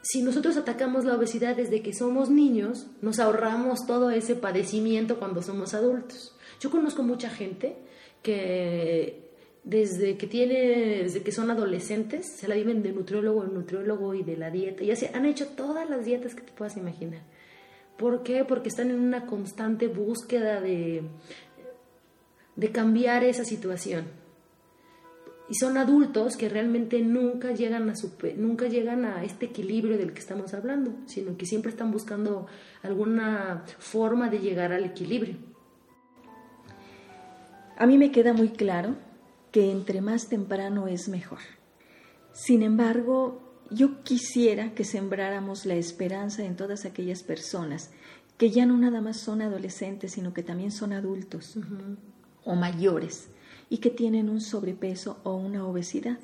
si 0.02 0.24
nosotros 0.24 0.58
atacamos 0.58 1.06
la 1.06 1.16
obesidad 1.16 1.56
desde 1.56 1.84
que 1.84 1.94
somos 1.94 2.32
niños, 2.32 2.88
nos 3.04 3.20
ahorramos 3.20 3.86
todo 3.86 4.10
ese 4.10 4.34
padecimiento 4.34 5.20
cuando 5.20 5.44
somos 5.44 5.76
adultos. 5.76 6.36
Yo 6.60 6.72
conozco 6.72 7.04
mucha 7.04 7.30
gente 7.30 7.78
que 8.24 9.25
desde 9.66 10.16
que 10.16 10.28
tiene, 10.28 11.04
desde 11.04 11.24
que 11.24 11.32
son 11.32 11.50
adolescentes, 11.50 12.38
se 12.38 12.48
la 12.48 12.54
viven 12.54 12.84
de 12.84 12.94
nutriólogo 12.94 13.44
en 13.44 13.56
nutriólogo 13.56 14.14
y 14.14 14.22
de 14.22 14.38
la 14.38 14.52
dieta. 14.52 14.84
Ya 14.84 14.96
se 14.96 15.10
han 15.14 15.26
hecho 15.26 15.48
todas 15.48 15.90
las 15.90 16.06
dietas 16.06 16.36
que 16.36 16.44
te 16.44 16.52
puedas 16.52 16.78
imaginar. 16.78 17.24
¿Por 17.98 18.22
qué? 18.22 18.46
Porque 18.46 18.70
están 18.70 18.92
en 18.92 19.00
una 19.00 19.26
constante 19.26 19.88
búsqueda 19.88 20.62
de, 20.62 21.02
de 22.56 22.72
cambiar 22.72 23.24
esa 23.24 23.44
situación. 23.44 24.06
Y 25.50 25.56
son 25.56 25.78
adultos 25.78 26.38
que 26.38 26.48
realmente 26.48 27.02
nunca 27.02 27.52
llegan, 27.52 27.90
a 27.90 27.94
nunca 28.38 28.68
llegan 28.68 29.06
a 29.06 29.24
este 29.24 29.48
equilibrio 29.48 29.98
del 29.98 30.14
que 30.14 30.20
estamos 30.20 30.54
hablando, 30.54 30.94
sino 31.08 31.38
que 31.38 31.48
siempre 31.48 31.72
están 31.72 31.92
buscando 31.92 32.46
alguna 32.84 33.64
forma 33.80 34.30
de 34.30 34.40
llegar 34.40 34.72
al 34.74 34.86
equilibrio. 34.86 35.38
A 37.78 37.88
mí 37.88 37.98
me 37.98 38.12
queda 38.12 38.32
muy 38.32 38.50
claro 38.50 38.96
que 39.56 39.72
entre 39.72 40.02
más 40.02 40.28
temprano 40.28 40.90
es 40.90 41.08
mejor. 41.08 41.40
Sin 42.34 42.62
embargo, 42.62 43.64
yo 43.72 44.04
quisiera 44.04 44.74
que 44.74 44.84
sembráramos 44.84 45.66
la 45.66 45.76
esperanza 45.76 46.44
en 46.44 46.58
todas 46.58 46.84
aquellas 46.84 47.24
personas 47.24 47.90
que 48.38 48.52
ya 48.52 48.66
no 48.66 48.76
nada 48.76 49.00
más 49.00 49.16
son 49.16 49.42
adolescentes, 49.42 50.12
sino 50.12 50.34
que 50.34 50.44
también 50.44 50.74
son 50.74 50.92
adultos 50.92 51.58
o 52.44 52.56
mayores 52.56 53.30
y 53.70 53.78
que 53.78 53.92
tienen 53.92 54.28
un 54.28 54.42
sobrepeso 54.42 55.22
o 55.24 55.36
una 55.36 55.66
obesidad. 55.66 56.20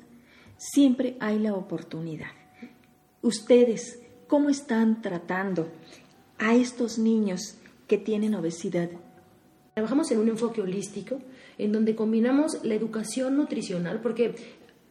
Siempre 0.58 1.16
hay 1.18 1.38
la 1.38 1.54
oportunidad. 1.54 2.32
Ustedes, 3.22 3.98
¿cómo 4.28 4.50
están 4.50 5.00
tratando 5.00 5.70
a 6.36 6.54
estos 6.54 6.98
niños 6.98 7.56
que 7.88 7.96
tienen 7.96 8.34
obesidad? 8.34 8.90
Trabajamos 9.72 10.10
en 10.10 10.18
un 10.18 10.28
enfoque 10.28 10.60
holístico 10.60 11.18
en 11.58 11.72
donde 11.72 11.94
combinamos 11.94 12.58
la 12.64 12.74
educación 12.74 13.36
nutricional, 13.36 14.00
porque 14.00 14.34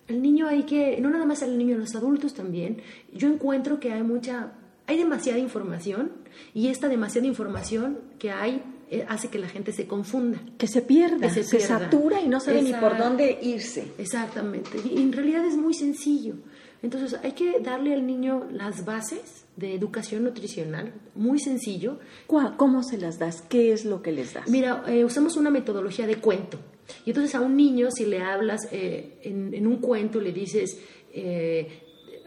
el 0.07 0.21
niño 0.21 0.47
hay 0.47 0.63
que, 0.63 0.99
no 0.99 1.09
nada 1.09 1.25
más 1.25 1.43
al 1.43 1.57
niño, 1.57 1.77
los 1.77 1.95
adultos 1.95 2.33
también, 2.33 2.77
yo 3.13 3.27
encuentro 3.27 3.79
que 3.79 3.91
hay 3.91 4.03
mucha, 4.03 4.53
hay 4.87 4.97
demasiada 4.97 5.39
información 5.39 6.11
y 6.53 6.67
esta 6.67 6.87
demasiada 6.89 7.27
información 7.27 7.99
que 8.19 8.31
hay 8.31 8.61
eh, 8.89 9.05
hace 9.07 9.29
que 9.29 9.39
la 9.39 9.47
gente 9.47 9.71
se 9.71 9.87
confunda. 9.87 10.37
Que 10.57 10.67
se 10.67 10.81
pierda, 10.81 11.29
se, 11.29 11.43
satura 11.61 12.19
y 12.21 12.27
no 12.27 12.41
sabe 12.41 12.61
ni 12.61 12.73
por 12.73 12.97
dónde 12.97 13.39
irse. 13.41 13.87
Exactamente. 13.97 14.77
Y 14.83 15.01
en 15.01 15.13
realidad 15.13 15.45
es 15.45 15.55
muy 15.55 15.73
sencillo. 15.73 16.35
Entonces 16.83 17.19
hay 17.23 17.33
que 17.33 17.59
darle 17.59 17.93
al 17.93 18.05
niño 18.05 18.47
las 18.51 18.85
bases 18.85 19.45
de 19.55 19.75
educación 19.75 20.23
nutricional, 20.23 20.93
muy 21.13 21.39
sencillo. 21.39 21.99
¿Cómo 22.27 22.83
se 22.83 22.97
las 22.97 23.19
das? 23.19 23.41
¿Qué 23.43 23.71
es 23.71 23.85
lo 23.85 24.01
que 24.01 24.11
les 24.11 24.33
das? 24.33 24.49
Mira, 24.49 24.83
eh, 24.87 25.05
usamos 25.05 25.35
una 25.37 25.49
metodología 25.49 26.07
de 26.07 26.15
cuento. 26.15 26.57
Y 27.05 27.11
entonces 27.11 27.35
a 27.35 27.41
un 27.41 27.55
niño, 27.55 27.89
si 27.91 28.05
le 28.05 28.21
hablas 28.21 28.67
eh, 28.71 29.19
en, 29.23 29.67
un 29.67 29.77
cuento, 29.77 30.19
le 30.19 30.31
dices, 30.31 30.79
eh, 31.13 31.80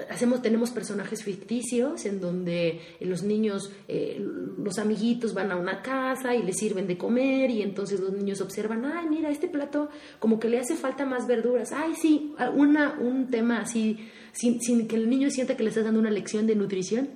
hacemos, 0.09 0.43
tenemos 0.43 0.71
personajes 0.71 1.23
ficticios 1.23 2.05
en 2.05 2.21
donde 2.21 2.81
los 3.01 3.23
niños, 3.23 3.71
eh, 3.89 4.25
los 4.59 4.79
amiguitos 4.79 5.35
van 5.35 5.53
a 5.53 5.57
una 5.57 5.83
casa 5.83 6.35
y 6.35 6.43
les 6.43 6.57
sirven 6.57 6.87
de 6.87 6.97
comer 6.99 7.51
y 7.51 7.63
entonces 7.63 8.01
los 8.01 8.13
niños 8.13 8.41
observan, 8.41 8.85
ay, 8.85 9.09
mira, 9.09 9.31
este 9.31 9.49
plato 9.49 9.89
como 10.19 10.39
que 10.39 10.49
le 10.49 10.59
hace 10.59 10.75
falta 10.77 11.05
más 11.05 11.27
verduras, 11.27 11.73
ay, 11.73 11.95
sí, 11.95 12.35
una, 12.55 12.99
un 13.01 13.29
tema 13.29 13.61
así, 13.61 13.99
sin, 14.33 14.61
sin 14.61 14.89
que 14.89 14.97
el 14.97 15.09
niño 15.09 15.31
sienta 15.31 15.57
que 15.57 15.63
le 15.63 15.69
estás 15.69 15.85
dando 15.85 16.01
una 16.01 16.11
lección 16.11 16.47
de 16.47 16.57
nutrición. 16.57 17.11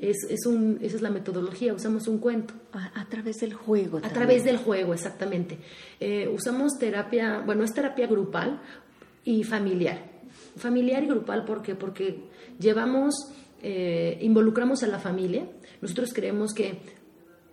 Es, 0.00 0.16
es 0.28 0.46
un, 0.46 0.78
esa 0.82 0.96
es 0.96 1.02
la 1.02 1.10
metodología, 1.10 1.72
usamos 1.74 2.08
un 2.08 2.18
cuento. 2.18 2.54
A, 2.72 3.06
través 3.08 3.38
del 3.40 3.54
juego. 3.54 3.98
A 3.98 4.08
través 4.08 4.44
del 4.44 4.56
juego, 4.56 4.94
exactamente. 4.94 5.58
Eh, 5.98 6.28
usamos 6.28 6.78
terapia, 6.78 7.42
bueno, 7.44 7.64
es 7.64 7.72
terapia 7.72 8.06
grupal 8.06 8.60
y 9.24 9.44
familiar 9.44 10.09
familiar 10.56 11.02
y 11.02 11.06
grupal, 11.06 11.44
¿por 11.44 11.62
qué? 11.62 11.74
Porque 11.74 12.24
llevamos, 12.58 13.14
eh, 13.62 14.18
involucramos 14.20 14.82
a 14.82 14.86
la 14.86 14.98
familia. 14.98 15.46
Nosotros 15.80 16.12
creemos 16.12 16.52
que 16.52 16.78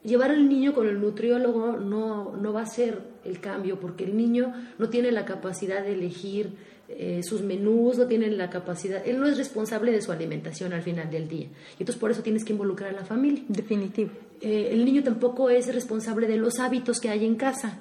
llevar 0.03 0.31
al 0.31 0.47
niño 0.47 0.73
con 0.73 0.87
el 0.87 0.99
nutriólogo 0.99 1.73
no, 1.77 2.35
no 2.35 2.53
va 2.53 2.61
a 2.61 2.65
ser 2.65 3.01
el 3.25 3.39
cambio, 3.39 3.79
porque 3.79 4.05
el 4.05 4.15
niño 4.15 4.53
no 4.77 4.89
tiene 4.89 5.11
la 5.11 5.25
capacidad 5.25 5.83
de 5.83 5.93
elegir 5.93 6.53
eh, 6.89 7.21
sus 7.21 7.41
menús, 7.41 7.97
no 7.97 8.07
tiene 8.07 8.29
la 8.31 8.49
capacidad, 8.49 9.05
él 9.05 9.19
no 9.19 9.27
es 9.27 9.37
responsable 9.37 9.91
de 9.91 10.01
su 10.01 10.13
alimentación 10.13 10.71
al 10.71 10.81
final 10.81 11.09
del 11.11 11.27
día. 11.27 11.47
Y 11.77 11.81
entonces 11.81 11.97
por 11.97 12.11
eso 12.11 12.23
tienes 12.23 12.45
que 12.45 12.53
involucrar 12.53 12.91
a 12.91 12.93
la 12.93 13.05
familia. 13.05 13.43
Definitivo. 13.49 14.11
Eh, 14.41 14.69
el 14.71 14.85
niño 14.85 15.03
tampoco 15.03 15.49
es 15.49 15.73
responsable 15.73 16.27
de 16.27 16.37
los 16.37 16.59
hábitos 16.59 16.99
que 16.99 17.09
hay 17.09 17.25
en 17.25 17.35
casa 17.35 17.79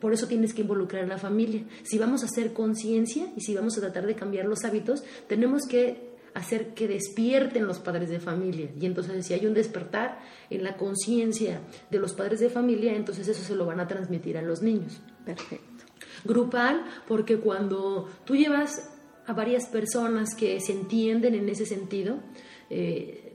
por 0.00 0.12
eso 0.12 0.26
tienes 0.26 0.52
que 0.52 0.62
involucrar 0.62 1.04
a 1.04 1.06
la 1.06 1.18
familia. 1.18 1.62
Si 1.84 1.98
vamos 1.98 2.22
a 2.22 2.26
hacer 2.26 2.52
conciencia 2.52 3.32
y 3.36 3.40
si 3.40 3.54
vamos 3.54 3.76
a 3.78 3.80
tratar 3.80 4.06
de 4.06 4.14
cambiar 4.14 4.46
los 4.46 4.64
hábitos, 4.64 5.04
tenemos 5.28 5.62
que 5.68 6.08
hacer 6.34 6.74
que 6.74 6.88
despierten 6.88 7.66
los 7.66 7.78
padres 7.78 8.10
de 8.10 8.20
familia. 8.20 8.70
Y 8.78 8.86
entonces 8.86 9.24
si 9.26 9.34
hay 9.34 9.46
un 9.46 9.54
despertar 9.54 10.18
en 10.50 10.64
la 10.64 10.76
conciencia 10.76 11.60
de 11.90 11.98
los 11.98 12.12
padres 12.12 12.40
de 12.40 12.50
familia, 12.50 12.94
entonces 12.94 13.28
eso 13.28 13.42
se 13.42 13.54
lo 13.54 13.64
van 13.64 13.80
a 13.80 13.88
transmitir 13.88 14.36
a 14.38 14.42
los 14.42 14.60
niños. 14.62 15.00
Perfecto. 15.24 15.84
Grupal, 16.24 16.84
porque 17.06 17.38
cuando 17.38 18.08
tú 18.24 18.34
llevas 18.34 18.90
a 19.26 19.32
varias 19.32 19.66
personas 19.66 20.34
que 20.34 20.58
se 20.60 20.72
entienden 20.72 21.34
en 21.34 21.48
ese 21.48 21.64
sentido, 21.64 22.18
eh, 22.70 23.27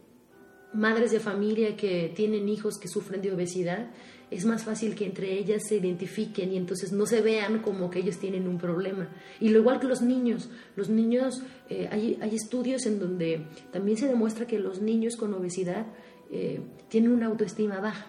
madres 0.74 1.12
de 1.12 1.20
familia 1.20 1.75
que 1.75 2.12
tienen 2.15 2.50
hijos 2.50 2.77
que 2.77 2.88
sufren 2.88 3.22
de 3.22 3.32
obesidad, 3.32 3.92
es 4.32 4.46
más 4.46 4.63
fácil 4.63 4.96
que 4.96 5.06
entre 5.06 5.38
ellas 5.38 5.63
se 5.68 5.75
identifiquen 5.75 6.53
y 6.53 6.58
entonces 6.58 6.92
no 6.92 7.06
se 7.06 7.22
vean 7.22 7.60
como 7.60 7.89
que 7.89 8.00
ellos 8.00 8.18
tienen 8.18 8.48
un 8.48 8.58
problema. 8.58 9.10
Y 9.39 9.50
lo 9.50 9.60
igual 9.60 9.80
que 9.80 9.88
los 9.88 10.01
niños, 10.01 10.50
los 10.75 10.89
niños, 10.89 11.44
eh, 11.70 11.88
hay, 11.92 12.18
hay, 12.22 12.36
estudios 12.36 12.86
en 12.86 13.00
donde 13.00 13.46
también 13.72 13.98
se 13.98 14.08
demuestra 14.08 14.48
que 14.48 14.58
los 14.60 14.82
niños 14.82 15.15
con 15.18 15.34
obesidad 15.34 15.86
eh, 16.32 16.62
tienen 16.89 17.12
una 17.12 17.27
autoestima 17.27 17.80
baja. 17.80 18.08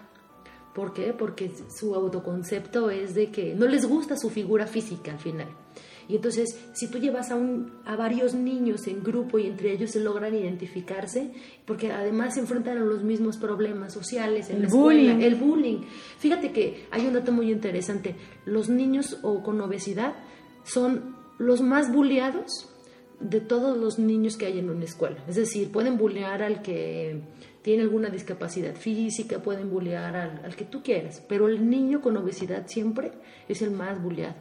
¿Por 0.73 0.93
qué? 0.93 1.13
Porque 1.13 1.51
su 1.73 1.95
autoconcepto 1.95 2.89
es 2.89 3.13
de 3.13 3.31
que 3.31 3.55
no 3.55 3.67
les 3.67 3.85
gusta 3.85 4.17
su 4.17 4.29
figura 4.29 4.67
física 4.67 5.11
al 5.11 5.19
final. 5.19 5.47
Y 6.07 6.15
entonces, 6.15 6.57
si 6.73 6.87
tú 6.87 6.99
llevas 6.99 7.31
a, 7.31 7.35
un, 7.35 7.71
a 7.85 7.95
varios 7.95 8.35
niños 8.35 8.87
en 8.87 9.03
grupo 9.03 9.39
y 9.39 9.47
entre 9.47 9.71
ellos 9.71 9.91
se 9.91 9.99
logran 9.99 10.35
identificarse, 10.35 11.31
porque 11.65 11.91
además 11.91 12.35
se 12.35 12.41
enfrentan 12.41 12.77
a 12.77 12.81
los 12.81 13.03
mismos 13.03 13.37
problemas 13.37 13.93
sociales 13.93 14.49
en 14.49 14.57
el 14.57 14.63
la 14.63 14.69
bullying. 14.69 15.21
el 15.21 15.35
bullying. 15.35 15.81
Fíjate 16.19 16.51
que 16.51 16.85
hay 16.91 17.07
un 17.07 17.13
dato 17.13 17.31
muy 17.31 17.51
interesante. 17.51 18.15
Los 18.45 18.69
niños 18.69 19.19
o 19.23 19.41
con 19.41 19.59
obesidad 19.61 20.13
son 20.63 21.15
los 21.37 21.61
más 21.61 21.91
bulleados 21.91 22.69
de 23.19 23.39
todos 23.39 23.77
los 23.77 23.97
niños 23.97 24.37
que 24.37 24.45
hay 24.45 24.59
en 24.59 24.69
una 24.69 24.85
escuela. 24.85 25.23
Es 25.27 25.35
decir, 25.35 25.71
pueden 25.71 25.97
bullear 25.97 26.43
al 26.43 26.61
que 26.61 27.21
tiene 27.61 27.83
alguna 27.83 28.09
discapacidad 28.09 28.75
física, 28.75 29.39
pueden 29.39 29.71
bullear 29.71 30.15
al, 30.15 30.41
al, 30.43 30.55
que 30.55 30.65
tú 30.65 30.83
quieras, 30.83 31.23
pero 31.27 31.47
el 31.47 31.67
niño 31.67 32.01
con 32.01 32.15
obesidad 32.17 32.67
siempre 32.67 33.11
es 33.47 33.61
el 33.63 33.71
más 33.71 34.01
bulleado 34.01 34.35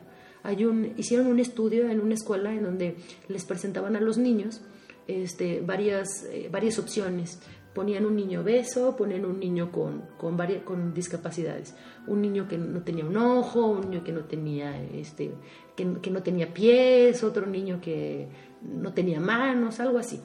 un, 0.45 0.93
hicieron 0.97 1.27
un 1.27 1.41
estudio 1.41 1.89
en 1.89 2.01
una 2.01 2.15
escuela 2.15 2.53
en 2.53 2.65
donde 2.65 2.97
les 3.29 3.45
presentaban 3.45 3.97
a 3.97 4.01
los 4.01 4.19
niños 4.19 4.63
este, 5.07 5.61
varias, 5.61 6.25
eh, 6.31 6.49
varias 6.51 6.79
opciones. 6.79 7.41
Ponían 7.75 8.07
un 8.07 8.15
niño 8.15 8.43
obeso, 8.43 8.95
ponían 8.97 9.25
un 9.25 9.41
niño 9.41 9.73
con, 9.73 10.03
con, 10.17 10.37
varias, 10.37 10.63
con 10.63 10.95
discapacidades, 10.95 11.75
un 12.07 12.23
niño 12.23 12.47
que 12.47 12.57
no 12.57 12.83
tenía 12.83 13.05
un 13.05 13.17
ojo, 13.17 13.67
un 13.67 13.91
niño 13.91 14.05
que 14.05 14.13
no 14.13 14.25
tenía, 14.25 14.81
este, 14.93 15.33
que, 15.75 15.85
no 15.85 16.23
tenía 16.23 16.55
pies, 16.55 17.25
otro 17.25 17.47
niño 17.47 17.81
que 17.81 18.29
no 18.63 18.93
tenía 18.93 19.19
manos, 19.19 19.81
algo 19.81 19.99
así. 19.99 20.21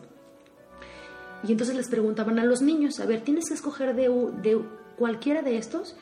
Y 1.43 1.51
entonces 1.53 1.75
les 1.75 1.87
preguntaban 1.87 2.37
a 2.37 2.45
los 2.45 2.61
niños, 2.61 2.99
a 2.99 3.07
ver, 3.07 3.21
tienes 3.21 3.45
que 3.47 3.55
escoger 3.55 3.95
de, 3.95 4.09
de 4.43 4.61
cualquiera 4.95 5.41
de 5.41 5.57
estos, 5.57 5.95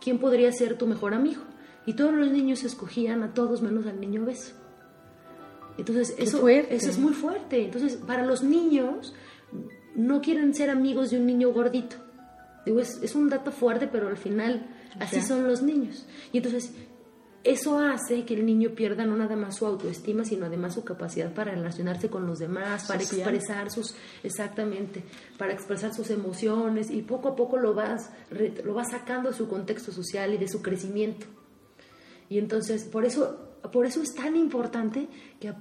¿quién 0.00 0.18
podría 0.18 0.50
ser 0.52 0.78
tu 0.78 0.86
mejor 0.86 1.12
amigo? 1.12 1.42
Y 1.86 1.94
todos 1.94 2.14
los 2.14 2.30
niños 2.30 2.64
escogían 2.64 3.22
a 3.22 3.34
todos 3.34 3.62
menos 3.62 3.86
al 3.86 4.00
niño 4.00 4.22
obeso. 4.22 4.54
Entonces, 5.76 6.14
eso, 6.18 6.48
eso 6.48 6.90
es 6.90 6.98
muy 6.98 7.12
fuerte. 7.12 7.64
Entonces, 7.64 7.96
para 7.96 8.24
los 8.24 8.42
niños, 8.42 9.14
no 9.94 10.20
quieren 10.20 10.54
ser 10.54 10.70
amigos 10.70 11.10
de 11.10 11.18
un 11.18 11.26
niño 11.26 11.52
gordito. 11.52 11.96
Digo, 12.64 12.80
es, 12.80 13.02
es 13.02 13.14
un 13.14 13.28
dato 13.28 13.50
fuerte, 13.50 13.88
pero 13.88 14.08
al 14.08 14.16
final 14.16 14.66
así 14.98 15.20
son 15.20 15.46
los 15.46 15.62
niños. 15.62 16.06
Y 16.32 16.38
entonces, 16.38 16.72
eso 17.44 17.78
hace 17.78 18.24
que 18.24 18.34
el 18.34 18.46
niño 18.46 18.70
pierda 18.70 19.04
no 19.04 19.16
nada 19.16 19.36
más 19.36 19.56
su 19.56 19.66
autoestima, 19.66 20.24
sino 20.24 20.46
además 20.46 20.74
su 20.74 20.82
capacidad 20.82 21.32
para 21.32 21.52
relacionarse 21.52 22.08
con 22.08 22.26
los 22.26 22.38
demás, 22.38 22.86
para 22.86 23.02
expresar 23.02 23.70
sus, 23.70 23.94
exactamente, 24.22 25.04
para 25.36 25.52
expresar 25.52 25.92
sus 25.92 26.08
emociones 26.08 26.90
y 26.90 27.02
poco 27.02 27.28
a 27.28 27.36
poco 27.36 27.58
lo 27.58 27.74
vas, 27.74 28.10
lo 28.64 28.72
vas 28.72 28.92
sacando 28.92 29.30
de 29.30 29.36
su 29.36 29.46
contexto 29.46 29.92
social 29.92 30.32
y 30.32 30.38
de 30.38 30.48
su 30.48 30.62
crecimiento. 30.62 31.26
Y 32.34 32.38
entonces, 32.38 32.82
por 32.82 33.04
eso, 33.04 33.38
por 33.72 33.86
eso 33.86 34.02
es 34.02 34.12
tan 34.12 34.34
importante 34.34 35.06
que 35.38 35.52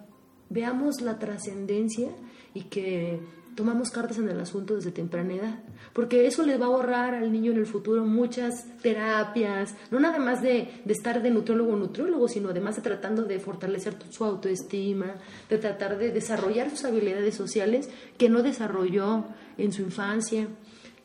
veamos 0.49 1.01
la 1.01 1.19
trascendencia 1.19 2.09
y 2.55 2.63
que 2.63 3.19
tomamos 3.55 3.91
cartas 3.91 4.17
en 4.17 4.27
el 4.27 4.39
asunto 4.39 4.73
desde 4.73 4.89
temprana 4.89 5.35
edad, 5.35 5.63
porque 5.93 6.25
eso 6.25 6.41
le 6.41 6.57
va 6.57 6.65
a 6.65 6.69
ahorrar 6.69 7.13
al 7.13 7.31
niño 7.31 7.51
en 7.51 7.59
el 7.59 7.67
futuro 7.67 8.03
muchas 8.05 8.65
terapias, 8.81 9.75
no 9.91 9.99
nada 9.99 10.17
más 10.17 10.41
de, 10.41 10.81
de 10.83 10.93
estar 10.93 11.21
de 11.21 11.29
nutriólogo 11.29 11.73
o 11.73 11.75
nutriólogo, 11.75 12.27
sino 12.27 12.49
además 12.49 12.77
de 12.77 12.81
tratando 12.81 13.21
de 13.21 13.39
fortalecer 13.39 13.93
su 14.09 14.25
autoestima, 14.25 15.17
de 15.51 15.59
tratar 15.59 15.99
de 15.99 16.09
desarrollar 16.09 16.71
sus 16.71 16.85
habilidades 16.85 17.35
sociales 17.35 17.87
que 18.17 18.29
no 18.29 18.41
desarrolló 18.41 19.25
en 19.59 19.71
su 19.71 19.83
infancia. 19.83 20.47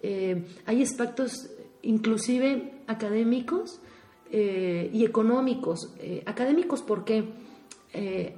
Eh, 0.03 0.47
hay 0.65 0.81
aspectos 0.83 1.51
inclusive 1.83 2.73
académicos 2.87 3.83
eh, 4.31 4.91
y 4.93 5.05
económicos. 5.05 5.93
Eh, 6.01 6.23
académicos, 6.27 6.83
porque 6.83 7.25
eh, 7.93 8.35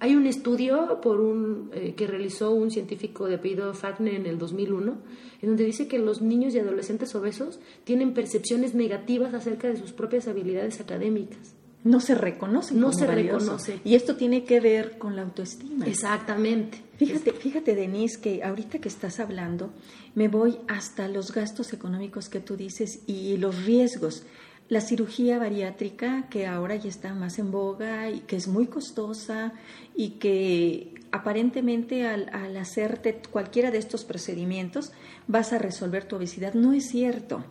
hay 0.00 0.14
un 0.14 0.26
estudio 0.26 1.00
por 1.00 1.20
un, 1.20 1.70
que 1.96 2.06
realizó 2.06 2.52
un 2.52 2.70
científico 2.70 3.26
de 3.26 3.36
apellido 3.36 3.74
Fagner 3.74 4.14
en 4.14 4.26
el 4.26 4.38
2001, 4.38 4.96
en 5.42 5.48
donde 5.48 5.64
dice 5.64 5.88
que 5.88 5.98
los 5.98 6.22
niños 6.22 6.54
y 6.54 6.60
adolescentes 6.60 7.14
obesos 7.14 7.58
tienen 7.84 8.14
percepciones 8.14 8.74
negativas 8.74 9.34
acerca 9.34 9.68
de 9.68 9.76
sus 9.76 9.92
propias 9.92 10.28
habilidades 10.28 10.80
académicas. 10.80 11.54
No 11.84 12.00
se 12.00 12.14
reconoce. 12.14 12.74
No 12.74 12.92
se 12.92 13.06
reconoce. 13.06 13.80
Y 13.84 13.94
esto 13.94 14.16
tiene 14.16 14.44
que 14.44 14.60
ver 14.60 14.98
con 14.98 15.14
la 15.14 15.22
autoestima. 15.22 15.86
Exactamente. 15.86 16.82
Fíjate, 16.96 17.32
fíjate, 17.32 17.74
Denise, 17.76 18.20
que 18.20 18.42
ahorita 18.42 18.80
que 18.80 18.88
estás 18.88 19.20
hablando, 19.20 19.70
me 20.14 20.28
voy 20.28 20.58
hasta 20.66 21.06
los 21.06 21.32
gastos 21.32 21.72
económicos 21.72 22.28
que 22.28 22.40
tú 22.40 22.56
dices 22.56 23.00
y 23.06 23.36
los 23.36 23.64
riesgos. 23.64 24.24
La 24.68 24.82
cirugía 24.82 25.38
bariátrica, 25.38 26.26
que 26.28 26.46
ahora 26.46 26.76
ya 26.76 26.90
está 26.90 27.14
más 27.14 27.38
en 27.38 27.50
boga 27.50 28.10
y 28.10 28.20
que 28.20 28.36
es 28.36 28.48
muy 28.48 28.66
costosa 28.66 29.54
y 29.96 30.10
que 30.18 30.94
aparentemente 31.10 32.06
al, 32.06 32.56
hacerte 32.56 33.22
cualquiera 33.30 33.70
de 33.70 33.78
estos 33.78 34.04
procedimientos 34.04 34.92
vas 35.26 35.54
a 35.54 35.58
resolver 35.58 36.04
tu 36.04 36.16
obesidad, 36.16 36.52
no 36.52 36.74
es 36.74 36.88
cierto. 36.88 37.44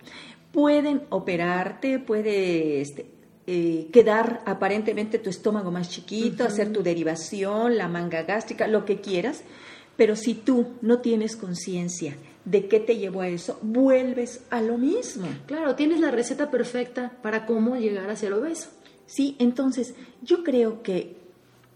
Pueden 0.51 1.03
operarte, 1.09 1.97
puede 1.97 2.81
este, 2.81 3.07
eh, 3.47 3.87
quedar 3.91 4.43
aparentemente 4.45 5.17
tu 5.17 5.31
estómago 5.31 5.71
más 5.71 5.89
chiquito, 5.89 6.43
hacer 6.43 6.71
tu 6.71 6.83
derivación, 6.83 7.77
la 7.77 7.87
manga 7.87 8.23
gástrica, 8.23 8.67
lo 8.67 8.85
que 8.85 9.01
quieras, 9.01 9.43
pero 9.95 10.15
si 10.15 10.35
tú 10.35 10.75
no 10.81 10.99
tienes 10.99 11.35
conciencia 11.35 12.15
de 12.47 12.69
qué 12.69 12.79
te 12.79 12.95
llevó 12.95 13.21
a 13.21 13.27
eso, 13.27 13.59
vuelves 13.61 14.41
a 14.49 14.61
lo 14.61 14.77
mismo. 14.77 15.27
Claro, 15.47 15.75
tienes 15.75 15.99
la 15.99 16.11
receta 16.11 16.49
perfecta 16.49 17.11
para 17.21 17.45
cómo 17.45 17.75
llegar 17.75 18.09
a 18.09 18.15
ser 18.15 18.31
obeso. 18.31 18.69
Sí, 19.05 19.35
entonces 19.37 19.95
yo 20.21 20.45
creo 20.45 20.81
que 20.81 21.17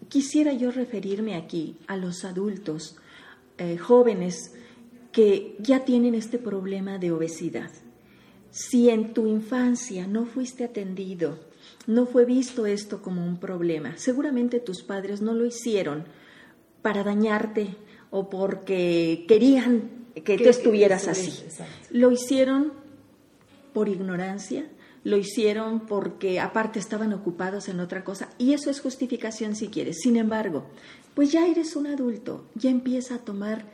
quisiera 0.08 0.54
yo 0.54 0.72
referirme 0.72 1.36
aquí 1.36 1.76
a 1.88 1.98
los 1.98 2.24
adultos 2.24 2.96
eh, 3.58 3.78
jóvenes 3.78 4.54
que 5.12 5.58
ya 5.60 5.84
tienen 5.84 6.16
este 6.16 6.40
problema 6.40 6.98
de 7.00 7.12
obesidad. 7.12 7.70
Si 8.50 8.90
en 8.90 9.14
tu 9.14 9.28
infancia 9.28 10.08
no 10.08 10.26
fuiste 10.26 10.64
atendido, 10.64 11.38
no 11.86 12.06
fue 12.06 12.24
visto 12.24 12.66
esto 12.66 13.02
como 13.02 13.26
un 13.26 13.42
problema, 13.42 13.98
seguramente 13.98 14.62
tus 14.62 14.84
padres 14.84 15.22
no 15.22 15.34
lo 15.34 15.46
hicieron 15.46 16.06
para 16.82 17.04
dañarte 17.04 17.76
o 18.10 18.30
porque 18.30 19.26
querían 19.28 20.01
que, 20.15 20.38
tú 20.38 20.50
estuvieras 20.50 21.08
así. 21.08 21.43
Lo 21.89 22.12
hicieron 22.12 22.74
por 23.74 23.89
ignorancia, 23.89 24.65
lo 25.04 25.17
hicieron 25.17 25.82
porque 25.82 26.39
aparte 26.39 26.80
estaban 26.80 27.13
ocupados 27.13 27.69
en 27.69 27.80
otra 27.80 28.04
cosa 28.04 28.30
y 28.38 28.54
eso 28.54 28.69
es 28.69 28.82
justificación 28.82 29.56
si 29.56 29.69
quieres. 29.69 30.00
Sin 30.02 30.17
embargo, 30.17 30.65
pues 31.13 31.32
ya 31.32 31.47
eres 31.47 31.76
un 31.76 31.88
adulto, 31.88 32.45
ya 32.56 32.69
empieza 32.69 33.15
a 33.15 33.19
tomar 33.19 33.65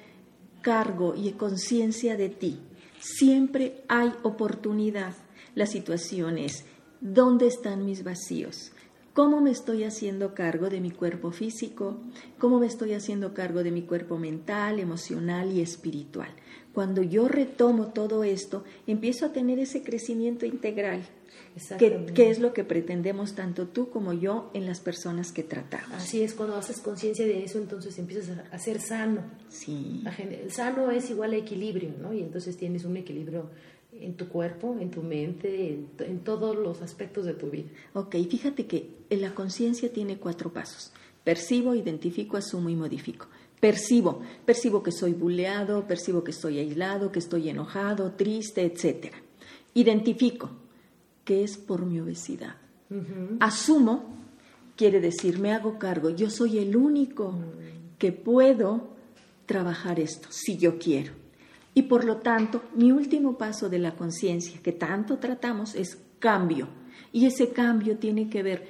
cargo 0.62 1.16
y 1.16 1.32
conciencia 1.32 2.18
de 2.18 2.30
ti. 2.30 2.60
Siempre 3.00 3.84
hay 3.88 4.12
oportunidad. 4.24 5.14
La 5.56 5.66
situación 5.66 6.38
es, 6.38 6.66
¿dónde 7.02 7.48
están 7.48 7.86
mis 7.86 8.04
vacíos? 8.04 8.72
¿Cómo 9.18 9.42
me 9.42 9.50
estoy 9.50 9.84
haciendo 9.84 10.36
cargo 10.36 10.70
de 10.70 10.80
mi 10.80 10.92
cuerpo 10.92 11.32
físico? 11.32 11.98
¿Cómo 12.38 12.60
me 12.60 12.68
estoy 12.68 12.94
haciendo 12.94 13.34
cargo 13.34 13.64
de 13.64 13.72
mi 13.72 13.82
cuerpo 13.82 14.20
mental, 14.20 14.80
emocional 14.80 15.52
y 15.52 15.62
espiritual? 15.62 16.30
Cuando 16.72 17.02
yo 17.02 17.28
retomo 17.28 17.88
todo 17.88 18.24
esto, 18.24 18.64
empiezo 18.86 19.26
a 19.26 19.34
tener 19.34 19.58
ese 19.58 19.82
crecimiento 19.82 20.46
integral, 20.46 21.02
que, 21.80 22.30
es 22.30 22.38
lo 22.38 22.54
que 22.54 22.64
pretendemos 22.64 23.34
tanto 23.34 23.68
tú 23.68 23.90
como 23.90 24.14
yo 24.14 24.52
en 24.54 24.68
las 24.68 24.82
personas 24.82 25.32
que 25.32 25.42
tratamos. 25.42 25.96
Así 25.96 26.22
es, 26.22 26.36
cuando 26.36 26.56
haces 26.56 26.80
conciencia 26.80 27.26
de 27.26 27.44
eso, 27.44 27.58
entonces 27.58 27.98
empiezas 27.98 28.38
a, 28.52 28.60
ser 28.60 28.80
sano. 28.80 29.24
Sí. 29.50 30.04
Sano 30.50 30.92
es 30.92 31.10
igual 31.10 31.34
a 31.34 31.38
equilibrio, 31.38 31.90
¿no? 32.00 32.14
Y 32.14 32.22
entonces 32.22 32.56
tienes 32.56 32.86
un 32.86 32.96
equilibrio 32.98 33.50
en 34.02 34.16
tu 34.16 34.28
cuerpo, 34.28 34.78
en 34.80 34.92
tu 34.92 35.02
mente, 35.02 35.80
en, 36.00 36.20
todos 36.20 36.56
los 36.56 36.82
aspectos 36.82 37.26
de 37.26 37.34
tu 37.34 37.50
vida. 37.50 37.70
Ok, 37.94 38.16
fíjate 38.30 38.66
que 38.66 38.90
la 39.10 39.34
conciencia 39.34 39.92
tiene 39.92 40.18
cuatro 40.18 40.52
pasos. 40.52 40.92
Percibo, 41.24 41.76
identifico, 41.76 42.38
asumo 42.38 42.70
y 42.70 42.76
modifico. 42.76 43.28
Percibo, 43.60 44.22
percibo 44.46 44.84
que 44.84 44.92
soy 44.92 45.14
buleado, 45.14 45.88
percibo 45.88 46.24
que 46.24 46.32
estoy 46.32 46.60
aislado, 46.60 47.12
que 47.12 47.20
estoy 47.20 47.50
enojado, 47.50 48.12
triste, 48.12 48.64
etc. 48.64 49.14
Identifico 49.74 50.52
que 51.26 51.44
es 51.44 51.58
por 51.58 51.86
mi 51.86 52.00
obesidad. 52.00 52.56
Asumo, 53.40 54.06
quiere 54.78 55.02
decir, 55.02 55.40
me 55.40 55.52
hago 55.52 55.78
cargo, 55.78 56.10
yo 56.10 56.30
soy 56.30 56.60
el 56.60 56.78
único 56.78 57.34
que 57.98 58.12
puedo 58.14 58.96
trabajar 59.46 60.00
esto, 60.00 60.30
si 60.32 60.58
yo 60.58 60.78
quiero. 60.78 61.14
Y 61.78 61.84
por 61.84 62.06
lo 62.06 62.18
tanto, 62.18 62.64
mi 62.74 62.92
último 62.92 63.38
paso 63.38 63.70
de 63.70 63.78
la 63.78 63.96
conciencia 63.96 64.60
que 64.64 64.72
tanto 64.72 65.20
tratamos 65.20 65.76
es 65.76 65.96
cambio. 66.18 66.68
Y 67.14 67.28
ese 67.28 67.50
cambio 67.50 68.00
tiene 68.00 68.32
que 68.32 68.42
ver, 68.42 68.68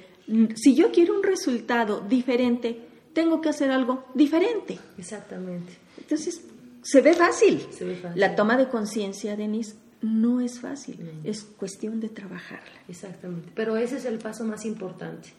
si 0.54 0.74
yo 0.74 0.92
quiero 0.92 1.16
un 1.16 1.22
resultado 1.22 2.02
diferente, 2.02 2.78
tengo 3.14 3.40
que 3.40 3.48
hacer 3.48 3.70
algo 3.70 4.04
diferente. 4.12 4.78
Exactamente. 4.98 5.72
Entonces, 5.96 6.42
se 6.82 7.00
ve 7.00 7.14
fácil. 7.14 7.66
La 8.14 8.36
toma 8.36 8.58
de 8.58 8.68
conciencia, 8.68 9.36
Denise, 9.36 9.76
no 10.02 10.42
es 10.42 10.60
fácil, 10.60 10.98
es 11.24 11.44
cuestión 11.44 12.00
de 12.00 12.10
trabajarla. 12.10 12.82
Exactamente. 12.88 13.52
Pero 13.54 13.78
ese 13.78 13.96
es 13.96 14.04
el 14.04 14.18
paso 14.18 14.44
más 14.44 14.66
importante. 14.66 15.30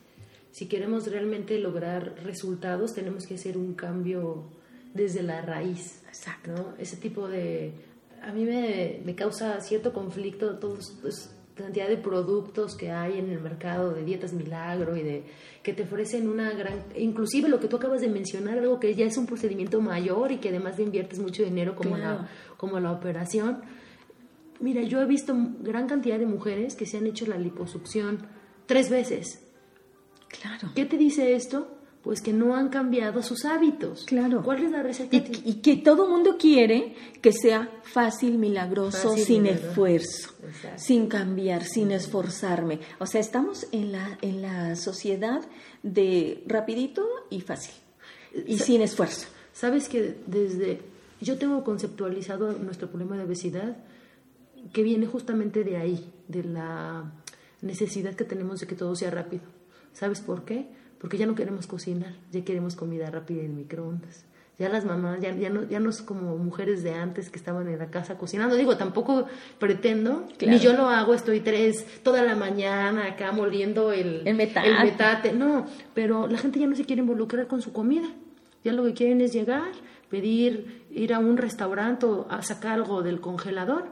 Si 0.51 0.65
queremos 0.65 1.05
realmente 1.05 1.60
lograr 1.60 2.15
resultados, 2.23 2.95
tenemos 2.95 3.27
que 3.27 3.36
hacer 3.36 3.60
un 3.60 3.75
cambio 3.75 4.45
desde 4.93 5.23
la 5.23 5.41
raíz. 5.41 6.04
Exacto. 6.08 6.73
Ese 6.78 6.97
tipo 6.97 7.28
de... 7.28 7.73
A 8.21 8.34
mí 8.34 8.43
me, 8.43 8.99
me 9.06 9.15
causa 9.15 9.62
cierto 9.62 9.93
conflicto 9.93 10.60
todos, 10.60 10.97
pues, 11.02 11.34
cantidad 11.56 11.88
de 11.88 11.97
productos 11.97 12.75
que 12.75 12.91
hay 12.91 13.19
en 13.19 13.30
el 13.30 13.39
mercado 13.39 13.91
de 13.91 14.04
dietas 14.04 14.34
milagro 14.34 14.95
y 14.95 15.04
de 15.04 15.23
que 15.62 15.73
te 15.73 15.84
ofrecen 15.84 16.30
una 16.30 16.52
gran 16.54 16.86
inclusive 16.97 17.49
lo 17.49 17.60
que 17.60 17.67
tú 17.67 17.75
acabas 17.75 18.02
de 18.02 18.08
mencionar 18.08 18.58
algo 18.58 18.80
que 18.80 18.95
ya 18.95 19.06
es 19.06 19.17
un 19.17 19.25
procedimiento 19.25 19.82
mayor 19.82 20.32
y 20.32 20.38
que 20.38 20.49
además 20.49 20.80
inviertes 20.80 21.19
mucho 21.19 21.43
dinero 21.43 21.75
como 21.75 21.97
la 21.97 22.30
como 22.58 22.80
la 22.80 22.91
operación. 22.91 23.62
Mira 24.60 24.82
yo 24.84 25.02
he 25.02 25.06
visto 25.06 25.36
gran 25.62 25.88
cantidad 25.88 26.17
de 26.17 26.25
mujeres 26.25 26.75
que 26.75 26.86
se 26.86 26.97
han 26.97 27.08
hecho 27.08 27.25
la 27.25 27.38
liposucción 27.38 28.25
tres 28.65 28.89
veces. 28.89 29.45
Claro. 30.30 30.69
Qué 30.75 30.86
te 30.86 30.97
dice 30.97 31.34
esto 31.34 31.78
pues 32.03 32.21
que 32.21 32.31
no 32.31 32.55
han 32.55 32.69
cambiado 32.69 33.21
sus 33.21 33.45
hábitos. 33.45 34.05
Claro. 34.05 34.41
¿Cuál 34.43 34.63
es 34.63 34.71
la 34.71 34.81
receta? 34.81 35.15
Y, 35.15 35.55
que 35.55 35.77
todo 35.77 36.07
mundo 36.07 36.38
quiere 36.39 36.95
que 37.21 37.33
sea 37.33 37.69
fácil, 37.83 38.38
milagroso, 38.38 39.15
sin 39.17 39.45
esfuerzo, 39.45 40.33
sin 40.77 41.07
cambiar, 41.07 41.63
sin 41.65 41.91
esforzarme. 41.91 42.79
O 42.99 43.05
sea, 43.05 43.19
estamos 43.19 43.67
en 43.71 43.91
la, 43.91 44.17
en 44.21 44.41
la 44.41 44.75
sociedad 44.75 45.41
de 45.83 46.43
rapidito 46.47 47.05
y 47.29 47.41
fácil 47.41 47.73
y 48.45 48.59
sin 48.59 48.81
esfuerzo. 48.81 49.27
Sabes 49.53 49.89
que 49.89 50.15
desde 50.25 50.81
yo 51.21 51.38
tengo 51.38 51.63
conceptualizado 51.63 52.53
nuestro 52.53 52.89
problema 52.89 53.17
de 53.17 53.23
obesidad 53.23 53.77
que 54.73 54.83
viene 54.83 55.05
justamente 55.05 55.63
de 55.63 55.77
ahí, 55.77 56.13
de 56.27 56.43
la 56.43 57.12
necesidad 57.62 58.15
que 58.15 58.23
tenemos 58.23 58.59
de 58.59 58.67
que 58.67 58.75
todo 58.75 58.95
sea 58.95 59.12
rápido. 59.12 59.43
¿Sabes 59.93 60.21
por 60.21 60.45
qué? 60.45 60.67
Porque 60.99 61.17
ya 61.17 61.25
no 61.25 61.35
queremos 61.35 61.67
cocinar, 61.67 62.13
ya 62.31 62.43
queremos 62.43 62.75
comida 62.75 63.09
rápida 63.09 63.43
en 63.43 63.55
microondas. 63.55 64.25
Ya 64.57 64.67
las 64.67 64.83
mamás, 64.83 65.21
ya, 65.21 65.33
ya, 65.33 65.49
no, 65.49 65.63
ya 65.63 65.79
no 65.79 65.89
es 65.89 66.01
como 66.01 66.35
mujeres 66.35 66.83
de 66.83 66.93
antes 66.93 67.29
que 67.29 67.38
estaban 67.38 67.69
en 67.69 67.79
la 67.79 67.89
casa 67.89 68.17
cocinando. 68.17 68.57
Digo, 68.57 68.75
tampoco 68.75 69.25
pretendo, 69.57 70.27
ni 70.45 70.59
yo 70.59 70.73
lo 70.73 70.89
hago, 70.89 71.13
estoy 71.13 71.39
tres, 71.39 71.85
toda 72.03 72.23
la 72.23 72.35
mañana 72.35 73.05
acá 73.05 73.31
moliendo 73.31 73.93
el, 73.93 74.27
el, 74.27 74.35
metate. 74.35 74.67
el 74.67 74.83
metate. 74.83 75.31
No, 75.31 75.65
pero 75.93 76.27
la 76.27 76.38
gente 76.38 76.59
ya 76.59 76.67
no 76.67 76.75
se 76.75 76.83
quiere 76.83 77.01
involucrar 77.01 77.47
con 77.47 77.62
su 77.62 77.71
comida. 77.71 78.09
Ya 78.65 78.73
lo 78.73 78.83
que 78.83 78.93
quieren 78.93 79.21
es 79.21 79.31
llegar, 79.31 79.71
pedir, 80.09 80.85
ir 80.91 81.13
a 81.13 81.19
un 81.19 81.38
restaurante 81.38 82.05
o 82.05 82.27
a 82.29 82.41
sacar 82.41 82.73
algo 82.73 83.01
del 83.01 83.21
congelador, 83.21 83.85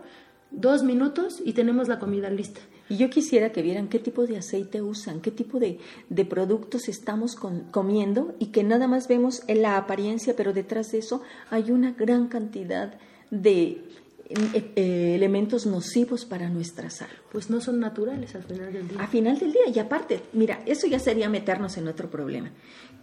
dos 0.51 0.83
minutos 0.83 1.41
y 1.45 1.53
tenemos 1.53 1.87
la 1.87 1.97
comida 1.97 2.29
lista. 2.29 2.59
Y 2.89 2.97
yo 2.97 3.09
quisiera 3.09 3.51
que 3.51 3.61
vieran 3.61 3.87
qué 3.87 3.99
tipo 3.99 4.25
de 4.25 4.37
aceite 4.37 4.81
usan, 4.81 5.21
qué 5.21 5.31
tipo 5.31 5.59
de, 5.59 5.79
productos 6.25 6.87
estamos 6.87 7.35
comiendo 7.35 8.35
y 8.39 8.47
que 8.47 8.63
nada 8.63 8.87
más 8.87 9.07
vemos 9.07 9.43
en 9.47 9.61
la 9.61 9.77
apariencia, 9.77 10.35
pero 10.35 10.53
detrás 10.53 10.91
de 10.91 10.99
eso 10.99 11.21
hay 11.49 11.71
una 11.71 11.91
gran 11.91 12.27
cantidad 12.27 12.97
de 13.29 13.83
eh, 14.29 14.71
eh, 14.75 15.15
elementos 15.15 15.65
nocivos 15.65 16.25
para 16.25 16.49
nuestra 16.49 16.89
salud. 16.89 17.15
Pues 17.31 17.49
no 17.49 17.61
son 17.61 17.79
naturales 17.79 18.35
al 18.35 18.43
final 18.43 18.73
del 18.73 18.87
día. 18.87 19.01
A 19.01 19.07
final 19.07 19.39
del 19.39 19.51
día, 19.51 19.69
y 19.73 19.79
aparte, 19.79 20.21
mira, 20.33 20.61
eso 20.65 20.87
ya 20.87 20.99
sería 20.99 21.29
meternos 21.29 21.77
en 21.77 21.87
otro 21.87 22.09
problema. 22.09 22.51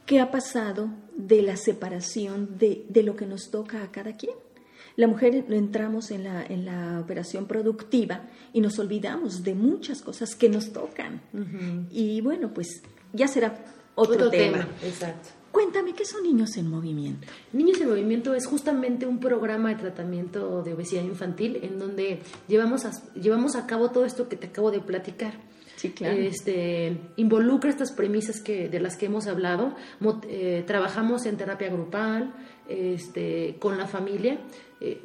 ¿Qué 0.07 0.21
ha 0.21 0.31
pasado 0.31 0.91
de 1.17 1.41
la 1.41 1.57
separación 1.57 2.59
de, 2.59 2.85
de 2.89 3.03
lo 3.03 3.17
que 3.17 3.27
nos 3.27 3.51
toca 3.51 3.83
a 3.83 3.91
cada 3.91 4.17
quien? 4.17 4.35
La 4.97 5.09
mujer 5.09 5.45
entramos 5.49 6.11
en 6.11 6.25
la, 6.25 6.45
en 6.45 6.65
la 6.65 7.01
operación 7.01 7.47
productiva 7.47 8.23
y 8.53 8.61
nos 8.61 8.79
olvidamos 8.79 9.43
de 9.43 9.55
muchas 9.55 10.03
cosas 10.03 10.35
que 10.37 10.49
nos 10.49 10.73
tocan. 10.73 11.21
Y 11.91 12.21
bueno, 12.21 12.53
pues 12.55 12.83
ya 13.13 13.27
será 13.27 13.65
otro, 13.97 14.31
tema. 14.31 14.69
Exacto. 14.85 15.31
Cuéntame, 15.55 15.95
¿qué 15.95 16.05
son 16.05 16.25
Niños 16.25 16.57
en 16.57 16.69
Movimiento? 16.69 17.29
Niños 17.53 17.81
en 17.81 17.89
Movimiento 17.89 18.35
es 18.35 18.45
justamente 18.45 19.07
un 19.07 19.21
programa 19.21 19.69
de 19.69 19.77
tratamiento 19.77 20.65
de 20.65 20.75
obesidad 20.75 21.03
infantil 21.05 21.61
en 21.63 21.79
donde 21.79 22.21
llevamos 22.49 22.85
a, 22.85 22.91
llevamos 23.15 23.55
a 23.55 23.65
cabo 23.65 23.91
todo 23.91 24.05
esto 24.05 24.29
que 24.29 24.35
te 24.35 24.49
acabo 24.49 24.73
de 24.73 24.81
platicar. 24.81 25.35
Sí, 25.77 25.91
claro. 25.91 26.19
Este, 26.19 26.99
involucra 27.17 27.71
estas 27.71 27.93
premisas 27.93 28.41
que, 28.41 28.69
de 28.69 28.81
las 28.81 28.97
que 28.97 29.07
hemos 29.07 29.29
hablado. 29.29 29.77
Eh, 30.29 30.65
trabajamos 30.67 31.25
en 31.27 31.37
terapia 31.37 31.69
grupal, 31.69 32.35
este, 32.69 33.57
con 33.59 33.79
la 33.79 33.87
familia, 33.87 34.39
eh, 34.81 35.01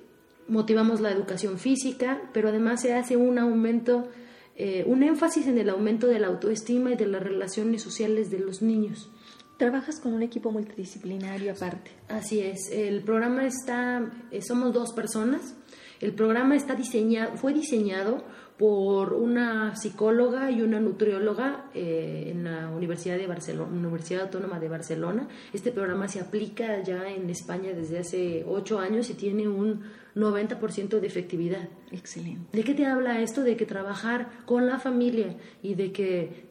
motivamos 0.47 0.99
la 0.99 1.11
educación 1.11 1.57
física, 1.57 2.21
pero 2.33 2.49
además 2.49 2.81
se 2.81 2.93
hace 2.93 3.15
un 3.15 3.37
aumento, 3.37 4.09
eh, 4.55 4.83
un 4.87 5.03
énfasis 5.03 5.47
en 5.47 5.57
el 5.57 5.69
aumento 5.69 6.07
de 6.07 6.19
la 6.19 6.27
autoestima 6.27 6.91
y 6.91 6.95
de 6.95 7.07
las 7.07 7.23
relaciones 7.23 7.81
sociales 7.81 8.29
de 8.31 8.39
los 8.39 8.61
niños. 8.61 9.11
Trabajas 9.57 9.99
con 9.99 10.13
un 10.13 10.23
equipo 10.23 10.51
multidisciplinario 10.51 11.51
aparte. 11.51 11.91
Así 12.07 12.39
es, 12.39 12.71
el 12.71 13.03
programa 13.03 13.45
está, 13.45 14.09
eh, 14.31 14.41
somos 14.41 14.73
dos 14.73 14.93
personas, 14.93 15.55
el 15.99 16.13
programa 16.13 16.55
está 16.55 16.75
diseñado, 16.75 17.35
fue 17.35 17.53
diseñado 17.53 18.23
por 18.59 19.13
una 19.13 19.73
psicóloga 19.77 20.51
y 20.51 20.61
una 20.61 20.81
nutrióloga 20.81 21.69
eh, 21.73 22.27
en 22.27 22.43
la 22.43 22.69
Universidad 22.69 23.17
de 23.17 23.25
Barcelona, 23.25 23.71
Universidad 23.71 24.23
Autónoma 24.23 24.59
de 24.59 24.67
Barcelona. 24.67 25.29
Este 25.53 25.71
programa 25.71 26.09
se 26.09 26.19
aplica 26.19 26.83
ya 26.83 27.07
en 27.07 27.29
España 27.29 27.71
desde 27.71 27.99
hace 27.99 28.43
ocho 28.45 28.77
años 28.77 29.09
y 29.09 29.13
tiene 29.13 29.47
un 29.47 29.83
90% 30.13 30.99
de 30.99 31.07
efectividad. 31.07 31.69
Excelente. 31.93 32.49
¿De 32.51 32.65
qué 32.65 32.73
te 32.73 32.85
habla 32.85 33.21
esto? 33.21 33.43
De 33.43 33.55
que 33.55 33.65
trabajar 33.65 34.27
con 34.45 34.67
la 34.67 34.77
familia 34.77 35.37
y 35.63 35.75
de 35.75 35.93
que 35.93 36.49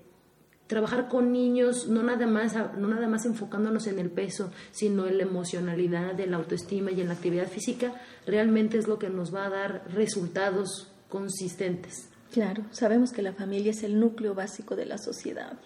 trabajar 0.66 1.08
con 1.08 1.30
niños, 1.30 1.88
no 1.88 2.02
nada 2.02 2.26
más, 2.26 2.54
no 2.78 2.88
nada 2.88 3.06
más 3.06 3.26
enfocándonos 3.26 3.86
en 3.86 3.98
el 3.98 4.08
peso, 4.08 4.50
sino 4.70 5.06
en 5.06 5.18
la 5.18 5.24
emocionalidad, 5.24 6.18
en 6.18 6.30
la 6.30 6.38
autoestima 6.38 6.90
y 6.90 7.02
en 7.02 7.08
la 7.08 7.14
actividad 7.14 7.48
física, 7.48 7.92
realmente 8.26 8.78
es 8.78 8.88
lo 8.88 8.98
que 8.98 9.10
nos 9.10 9.34
va 9.34 9.44
a 9.44 9.50
dar 9.50 9.84
resultados 9.92 10.90
consistentes. 11.08 12.08
Claro, 12.32 12.64
sabemos 12.70 13.12
que 13.12 13.22
la 13.22 13.32
familia 13.32 13.70
es 13.70 13.82
el 13.82 13.98
núcleo 13.98 14.34
básico 14.34 14.76
de 14.76 14.86
la 14.86 14.98
sociedad. 14.98 15.58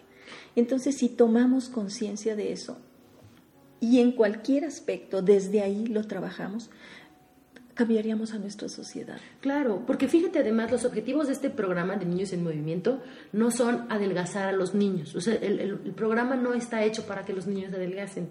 Entonces, 0.54 0.96
si 0.96 1.08
tomamos 1.08 1.68
conciencia 1.68 2.36
de 2.36 2.52
eso 2.52 2.78
y 3.80 4.00
en 4.00 4.12
cualquier 4.12 4.64
aspecto 4.64 5.22
desde 5.22 5.60
ahí 5.60 5.86
lo 5.86 6.06
trabajamos, 6.06 6.70
cambiaríamos 7.74 8.34
a 8.34 8.38
nuestra 8.38 8.68
sociedad. 8.68 9.18
Claro, 9.40 9.84
porque 9.86 10.08
fíjate 10.08 10.40
además, 10.40 10.70
los 10.70 10.84
objetivos 10.84 11.26
de 11.26 11.32
este 11.32 11.50
programa 11.50 11.96
de 11.96 12.04
Niños 12.04 12.32
en 12.32 12.44
Movimiento 12.44 13.02
no 13.32 13.50
son 13.50 13.86
adelgazar 13.90 14.48
a 14.48 14.52
los 14.52 14.74
niños. 14.74 15.14
O 15.14 15.20
sea, 15.20 15.34
el, 15.34 15.78
programa 15.96 16.36
no 16.36 16.54
está 16.54 16.84
hecho 16.84 17.06
para 17.06 17.24
que 17.24 17.32
los 17.32 17.46
niños 17.46 17.72
adelgacen. 17.72 18.28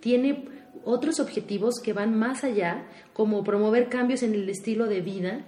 Tiene 0.00 0.48
otros 0.84 1.20
objetivos 1.20 1.80
que 1.80 1.92
van 1.92 2.18
más 2.18 2.44
allá, 2.44 2.86
como 3.12 3.44
promover 3.44 3.88
cambios 3.88 4.22
en 4.22 4.34
el 4.34 4.48
estilo 4.48 4.86
de 4.86 5.00
vida, 5.00 5.44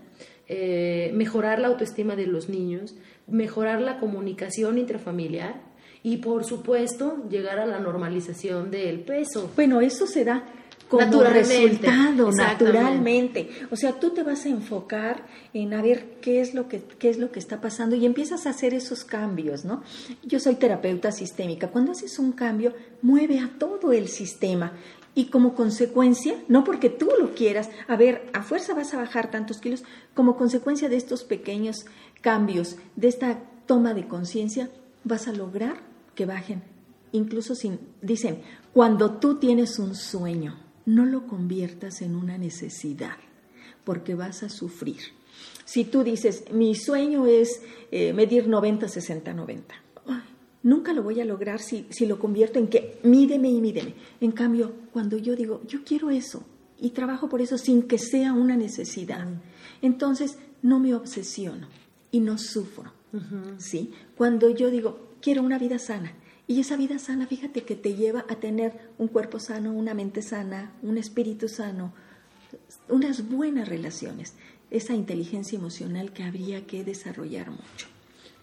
eh, 0.48 1.10
mejorar 1.14 1.58
la 1.58 1.68
autoestima 1.68 2.16
de 2.16 2.26
los 2.26 2.48
niños, 2.48 2.94
mejorar 3.26 3.80
la 3.80 3.98
comunicación 3.98 4.78
intrafamiliar 4.78 5.62
y, 6.02 6.18
por 6.18 6.44
supuesto, 6.44 7.24
llegar 7.30 7.58
a 7.58 7.66
la 7.66 7.80
normalización 7.80 8.70
del 8.70 9.00
peso. 9.00 9.50
Bueno, 9.56 9.80
eso 9.80 10.06
se 10.06 10.24
da 10.24 10.44
como 10.88 11.22
resultado 11.22 12.30
naturalmente. 12.30 13.48
O 13.70 13.76
sea, 13.76 13.98
tú 13.98 14.10
te 14.10 14.22
vas 14.22 14.44
a 14.44 14.48
enfocar 14.48 15.24
en 15.52 15.72
a 15.72 15.82
ver 15.82 16.18
qué 16.20 16.40
es 16.40 16.54
lo 16.54 16.68
que 16.68 16.82
qué 16.98 17.08
es 17.08 17.18
lo 17.18 17.32
que 17.32 17.38
está 17.38 17.60
pasando 17.60 17.96
y 17.96 18.04
empiezas 18.04 18.46
a 18.46 18.50
hacer 18.50 18.74
esos 18.74 19.04
cambios, 19.04 19.64
¿no? 19.64 19.82
Yo 20.22 20.38
soy 20.40 20.56
terapeuta 20.56 21.10
sistémica. 21.10 21.68
Cuando 21.68 21.92
haces 21.92 22.18
un 22.18 22.32
cambio, 22.32 22.74
mueve 23.02 23.38
a 23.38 23.50
todo 23.58 23.92
el 23.92 24.08
sistema 24.08 24.72
y 25.14 25.26
como 25.26 25.54
consecuencia, 25.54 26.36
no 26.48 26.64
porque 26.64 26.90
tú 26.90 27.08
lo 27.18 27.34
quieras, 27.34 27.70
a 27.86 27.96
ver, 27.96 28.28
a 28.32 28.42
fuerza 28.42 28.74
vas 28.74 28.94
a 28.94 28.98
bajar 28.98 29.30
tantos 29.30 29.58
kilos, 29.58 29.84
como 30.14 30.36
consecuencia 30.36 30.88
de 30.88 30.96
estos 30.96 31.24
pequeños 31.24 31.86
cambios, 32.20 32.76
de 32.96 33.08
esta 33.08 33.40
toma 33.66 33.94
de 33.94 34.08
conciencia, 34.08 34.70
vas 35.04 35.28
a 35.28 35.32
lograr 35.32 35.80
que 36.14 36.26
bajen. 36.26 36.62
Incluso 37.12 37.54
sin, 37.54 37.78
dicen, 38.02 38.42
cuando 38.72 39.18
tú 39.18 39.36
tienes 39.36 39.78
un 39.78 39.94
sueño, 39.94 40.58
no 40.86 41.04
lo 41.06 41.26
conviertas 41.26 42.02
en 42.02 42.16
una 42.16 42.36
necesidad, 42.36 43.16
porque 43.84 44.14
vas 44.14 44.42
a 44.42 44.48
sufrir. 44.48 45.00
Si 45.64 45.84
tú 45.84 46.02
dices, 46.02 46.44
mi 46.52 46.74
sueño 46.74 47.26
es 47.26 47.62
eh, 47.90 48.12
medir 48.12 48.48
90, 48.48 48.88
60, 48.88 49.32
90, 49.32 49.74
nunca 50.64 50.92
lo 50.92 51.04
voy 51.04 51.20
a 51.20 51.24
lograr 51.24 51.60
si, 51.60 51.86
si 51.90 52.06
lo 52.06 52.18
convierto 52.18 52.58
en 52.58 52.66
que 52.66 52.98
mídeme 53.04 53.50
y 53.50 53.60
mídeme. 53.60 53.94
En 54.20 54.32
cambio, 54.32 54.72
cuando 54.92 55.16
yo 55.16 55.36
digo, 55.36 55.62
yo 55.68 55.84
quiero 55.84 56.10
eso 56.10 56.44
y 56.80 56.90
trabajo 56.90 57.28
por 57.28 57.40
eso 57.40 57.56
sin 57.56 57.82
que 57.82 57.98
sea 57.98 58.32
una 58.32 58.56
necesidad, 58.56 59.28
entonces 59.80 60.38
no 60.62 60.80
me 60.80 60.94
obsesiono 60.94 61.68
y 62.10 62.18
no 62.18 62.36
sufro. 62.38 62.92
¿sí? 63.58 63.92
Cuando 64.16 64.50
yo 64.50 64.70
digo, 64.70 65.10
quiero 65.20 65.42
una 65.42 65.58
vida 65.58 65.78
sana, 65.78 66.12
y 66.46 66.60
esa 66.60 66.76
vida 66.76 66.98
sana, 66.98 67.26
fíjate 67.26 67.62
que 67.62 67.74
te 67.74 67.94
lleva 67.94 68.26
a 68.28 68.36
tener 68.36 68.90
un 68.98 69.08
cuerpo 69.08 69.38
sano, 69.38 69.72
una 69.72 69.94
mente 69.94 70.20
sana, 70.20 70.74
un 70.82 70.98
espíritu 70.98 71.48
sano, 71.48 71.94
unas 72.88 73.30
buenas 73.30 73.68
relaciones, 73.68 74.34
esa 74.70 74.94
inteligencia 74.94 75.58
emocional 75.58 76.12
que 76.12 76.22
habría 76.22 76.66
que 76.66 76.84
desarrollar 76.84 77.50
mucho. 77.50 77.93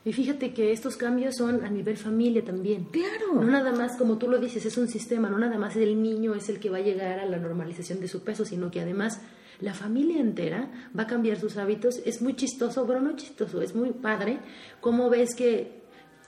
Y 0.03 0.13
fíjate 0.13 0.53
que 0.53 0.71
estos 0.71 0.95
cambios 0.95 1.35
son 1.35 1.63
a 1.63 1.69
nivel 1.69 1.95
familia 1.95 2.43
también. 2.43 2.85
Claro. 2.85 3.35
No 3.35 3.43
nada 3.43 3.71
más, 3.71 3.97
como 3.97 4.17
tú 4.17 4.27
lo 4.27 4.39
dices, 4.39 4.65
es 4.65 4.77
un 4.77 4.87
sistema, 4.87 5.29
no 5.29 5.37
nada 5.37 5.59
más 5.59 5.75
el 5.75 6.01
niño 6.01 6.33
es 6.33 6.49
el 6.49 6.59
que 6.59 6.71
va 6.71 6.77
a 6.77 6.81
llegar 6.81 7.19
a 7.19 7.25
la 7.25 7.37
normalización 7.37 7.99
de 7.99 8.07
su 8.07 8.23
peso, 8.23 8.43
sino 8.43 8.71
que 8.71 8.81
además 8.81 9.21
la 9.59 9.75
familia 9.75 10.19
entera 10.19 10.89
va 10.97 11.03
a 11.03 11.07
cambiar 11.07 11.39
sus 11.39 11.57
hábitos. 11.57 12.01
Es 12.03 12.21
muy 12.21 12.35
chistoso, 12.35 12.85
pero 12.87 12.99
no 12.99 13.15
chistoso, 13.15 13.61
es 13.61 13.75
muy 13.75 13.91
padre 13.91 14.39
cómo 14.79 15.09
ves 15.09 15.35
que 15.35 15.81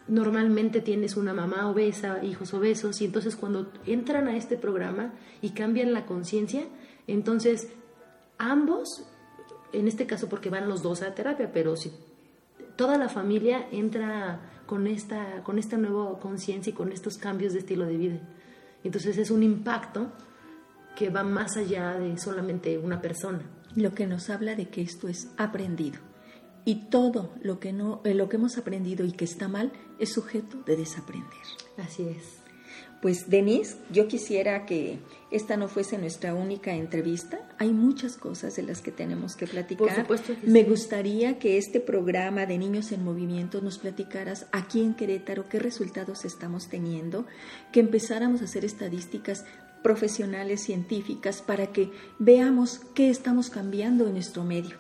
normalmente 0.08 0.82
tienes 0.82 1.18
una 1.18 1.34
mamá 1.34 1.70
obesa, 1.70 2.24
hijos 2.24 2.54
obesos, 2.54 3.02
y 3.02 3.06
entonces 3.06 3.36
cuando 3.36 3.72
entran 3.86 4.28
a 4.28 4.36
este 4.36 4.58
programa 4.58 5.14
y 5.42 5.52
cambian 5.52 5.94
la 5.94 6.06
conciencia, 6.06 6.66
entonces 7.08 7.70
ambos, 8.38 9.08
en 9.72 9.88
este 9.88 10.06
caso 10.06 10.30
porque 10.30 10.50
van 10.50 10.70
los 10.70 10.84
dos 10.84 11.02
a 11.02 11.16
terapia, 11.16 11.52
pero 11.52 11.76
si 11.76 11.92
toda 12.76 12.98
la 12.98 13.10
familia 13.10 13.68
entra 13.72 14.40
con 14.66 14.88
esta, 14.88 15.44
con 15.44 15.60
esta 15.60 15.78
nueva 15.78 16.20
conciencia 16.20 16.72
y 16.72 16.74
con 16.74 16.92
estos 16.92 17.18
cambios 17.18 17.54
de 17.54 17.60
estilo 17.60 17.86
de 17.86 17.98
vida. 17.98 18.20
Entonces 18.84 19.18
es 19.18 19.32
un 19.32 19.44
impacto 19.44 20.12
que 20.96 21.10
va 21.10 21.24
más 21.24 21.58
allá 21.58 21.94
de 21.94 22.18
solamente 22.18 22.78
una 22.78 23.02
persona. 23.02 23.42
Lo 23.76 23.94
que 23.94 24.08
nos 24.08 24.30
habla 24.30 24.56
de 24.56 24.70
que 24.70 24.82
esto 24.82 25.08
es 25.08 25.30
aprendido 25.38 26.00
y 26.66 26.90
todo 26.90 27.34
lo 27.42 27.60
que, 27.60 27.74
no, 27.74 28.02
eh, 28.04 28.14
lo 28.14 28.30
que 28.30 28.38
hemos 28.38 28.58
aprendido 28.58 29.06
y 29.06 29.12
que 29.12 29.26
está 29.26 29.48
mal 29.48 29.72
es 30.00 30.14
sujeto 30.14 30.62
de 30.66 30.78
desaprender. 30.78 31.32
Así 31.78 32.04
es. 32.04 32.43
Pues 33.04 33.30
Denise, 33.30 33.76
yo 33.92 34.08
quisiera 34.08 34.66
que 34.66 34.98
esta 35.30 35.58
no 35.58 35.68
fuese 35.68 35.98
nuestra 35.98 36.34
única 36.34 36.74
entrevista. 36.74 37.42
Hay 37.58 37.74
muchas 37.74 38.16
cosas 38.16 38.56
de 38.56 38.63
las 38.63 38.82
que 38.82 38.94
tenemos 38.94 39.36
que 39.36 39.46
platicar. 39.46 39.88
Por 39.88 39.94
supuesto 39.94 40.34
que 40.39 40.48
Me 40.48 40.63
gustaría 40.63 41.38
que 41.38 41.58
este 41.58 41.82
programa 41.82 42.46
de 42.46 42.58
Niños 42.58 42.94
en 42.94 43.04
Movimiento 43.04 43.60
nos 43.60 43.78
platicaras 43.78 44.46
aquí 44.54 44.80
en 44.80 44.94
Querétaro 44.94 45.50
qué 45.50 45.60
resultados 45.60 46.24
estamos 46.24 46.70
teniendo, 46.70 47.26
que 47.74 47.82
empezáramos 47.82 48.39
a 48.42 48.46
hacer 48.46 48.63
estadísticas 48.63 49.44
profesionales, 49.84 50.63
científicas, 50.63 51.42
para 51.42 51.68
que 51.74 51.92
veamos 52.20 52.80
qué 52.96 53.10
estamos 53.10 53.50
cambiando 53.50 54.08
en 54.08 54.13
nuestro 54.13 54.46
medio 54.46 54.78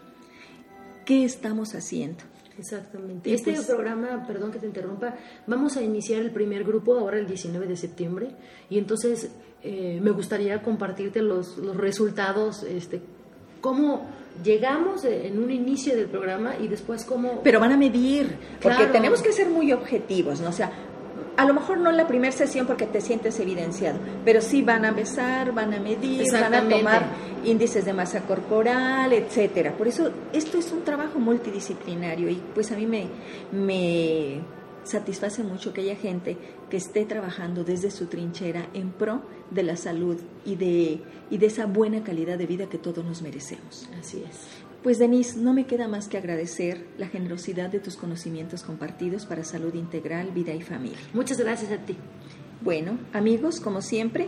qué 1.05 1.25
estamos 1.25 1.75
haciendo. 1.75 2.23
Exactamente. 2.57 3.33
este 3.33 3.53
pues 3.53 3.65
programa, 3.65 4.25
perdón 4.27 4.51
que 4.51 4.59
te 4.59 4.67
interrumpa, 4.67 5.15
vamos 5.47 5.75
a 5.77 5.81
iniciar 5.81 6.21
el 6.21 6.31
primer 6.31 6.63
grupo 6.63 6.97
ahora 6.97 7.17
el 7.17 7.27
19 7.27 7.67
de 7.67 7.75
septiembre 7.75 8.31
y 8.69 8.77
entonces 8.77 9.31
eh, 9.63 9.99
me 10.01 10.11
gustaría 10.11 10.61
compartirte 10.61 11.21
los, 11.21 11.57
los 11.57 11.75
resultados, 11.75 12.63
este, 12.63 13.01
cómo 13.61 14.05
llegamos 14.43 15.05
en 15.05 15.41
un 15.41 15.51
inicio 15.51 15.95
del 15.95 16.07
programa 16.07 16.55
y 16.59 16.67
después 16.67 17.05
cómo... 17.05 17.41
Pero 17.43 17.59
van 17.59 17.71
a 17.71 17.77
medir, 17.77 18.35
porque 18.61 18.87
tenemos 18.87 19.21
que 19.21 19.31
ser 19.31 19.49
muy 19.49 19.71
objetivos, 19.71 20.41
¿no? 20.41 20.49
O 20.49 20.53
sea, 20.53 20.71
a 21.35 21.45
lo 21.45 21.53
mejor 21.53 21.77
no 21.79 21.89
en 21.89 21.97
la 21.97 22.07
primera 22.07 22.31
sesión 22.31 22.67
porque 22.67 22.85
te 22.85 23.01
sientes 23.01 23.39
evidenciado, 23.39 23.99
pero 24.23 24.41
sí 24.41 24.61
van 24.61 24.85
a 24.85 24.91
besar, 24.91 25.51
van 25.53 25.73
a 25.73 25.79
medir, 25.79 26.31
van 26.31 26.53
a 26.53 26.67
tomar 26.67 27.05
índices 27.43 27.85
de 27.85 27.93
masa 27.93 28.21
corporal, 28.21 29.13
etcétera. 29.13 29.75
Por 29.77 29.87
eso 29.87 30.11
esto 30.31 30.57
es 30.57 30.71
un 30.71 30.83
trabajo 30.83 31.19
multidisciplinario 31.19 32.29
y 32.29 32.41
pues 32.53 32.71
a 32.71 32.75
mí 32.75 32.85
me, 32.85 33.07
me 33.51 34.41
satisface 34.83 35.43
mucho 35.43 35.73
que 35.73 35.81
haya 35.81 35.95
gente 35.95 36.37
que 36.69 36.77
esté 36.77 37.05
trabajando 37.05 37.63
desde 37.63 37.91
su 37.91 38.07
trinchera 38.07 38.67
en 38.73 38.91
pro 38.91 39.21
de 39.49 39.63
la 39.63 39.77
salud 39.77 40.17
y 40.45 40.55
de, 40.55 41.01
y 41.29 41.37
de 41.37 41.45
esa 41.45 41.65
buena 41.65 42.03
calidad 42.03 42.37
de 42.37 42.45
vida 42.45 42.67
que 42.67 42.77
todos 42.77 43.03
nos 43.03 43.21
merecemos. 43.21 43.89
Así 43.99 44.23
es. 44.27 44.47
Pues 44.83 44.99
Denise, 44.99 45.39
no 45.39 45.53
me 45.53 45.65
queda 45.65 45.87
más 45.87 46.09
que 46.09 46.17
agradecer 46.17 46.85
la 46.97 47.07
generosidad 47.07 47.69
de 47.69 47.79
tus 47.79 47.95
conocimientos 47.95 48.63
compartidos 48.63 49.25
para 49.25 49.45
salud 49.45 49.73
integral, 49.75 50.31
vida 50.31 50.53
y 50.53 50.61
familia. 50.61 50.97
Muchas 51.13 51.37
gracias 51.37 51.71
a 51.71 51.77
ti. 51.77 51.95
Bueno, 52.59 52.99
amigos, 53.13 53.61
como 53.61 53.81
siempre, 53.81 54.27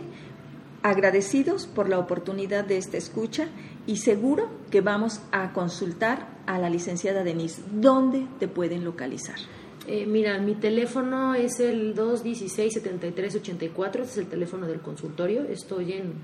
agradecidos 0.82 1.66
por 1.66 1.90
la 1.90 1.98
oportunidad 1.98 2.64
de 2.64 2.78
esta 2.78 2.96
escucha 2.96 3.48
y 3.86 3.98
seguro 3.98 4.48
que 4.70 4.80
vamos 4.80 5.20
a 5.30 5.52
consultar 5.52 6.26
a 6.46 6.58
la 6.58 6.70
licenciada 6.70 7.22
Denise. 7.22 7.60
¿Dónde 7.70 8.26
te 8.38 8.48
pueden 8.48 8.82
localizar? 8.82 9.36
Eh, 9.86 10.06
mira, 10.06 10.38
mi 10.38 10.54
teléfono 10.54 11.34
es 11.34 11.60
el 11.60 11.94
216-7384, 11.94 13.88
este 13.88 14.02
es 14.02 14.18
el 14.18 14.26
teléfono 14.26 14.66
del 14.66 14.80
consultorio. 14.80 15.42
Estoy 15.42 15.92
en 15.92 16.14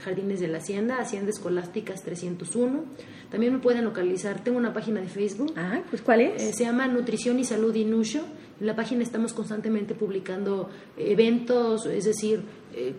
Jardines 0.00 0.40
de 0.40 0.48
la 0.48 0.58
Hacienda, 0.58 0.98
Hacienda 0.98 1.30
Escolásticas 1.30 2.02
301. 2.02 2.84
También 3.30 3.52
me 3.52 3.58
pueden 3.58 3.84
localizar, 3.84 4.42
tengo 4.42 4.58
una 4.58 4.72
página 4.72 5.00
de 5.00 5.08
Facebook. 5.08 5.52
Ah, 5.56 5.80
pues 5.90 6.02
¿cuál 6.02 6.20
es? 6.20 6.42
Eh, 6.42 6.52
se 6.52 6.64
llama 6.64 6.86
Nutrición 6.86 7.38
y 7.38 7.44
Salud 7.44 7.74
Inusho. 7.74 8.22
En 8.60 8.66
la 8.66 8.74
página 8.74 9.02
estamos 9.02 9.32
constantemente 9.32 9.94
publicando 9.94 10.68
eventos, 10.96 11.86
es 11.86 12.04
decir, 12.04 12.42
eh, 12.74 12.94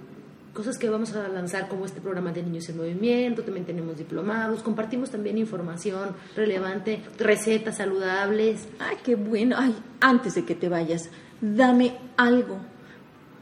cosas 0.54 0.78
que 0.78 0.90
vamos 0.90 1.16
a 1.16 1.28
lanzar 1.28 1.68
como 1.68 1.86
este 1.86 2.02
programa 2.02 2.32
de 2.32 2.44
Niños 2.44 2.68
en 2.70 2.78
Movimiento, 2.78 3.44
también 3.44 3.66
tenemos 3.66 3.98
diplomados, 3.98 4.64
compartimos 4.64 5.10
también 5.10 5.38
información 5.38 6.16
relevante, 6.36 7.02
recetas 7.18 7.78
saludables. 7.78 8.68
Ay, 8.80 8.98
qué 9.04 9.16
bueno. 9.16 9.56
Ay, 9.58 9.76
antes 10.02 10.36
de 10.36 10.46
que 10.46 10.56
te 10.56 10.70
vayas, 10.70 11.10
dame 11.42 11.98
algo 12.18 12.60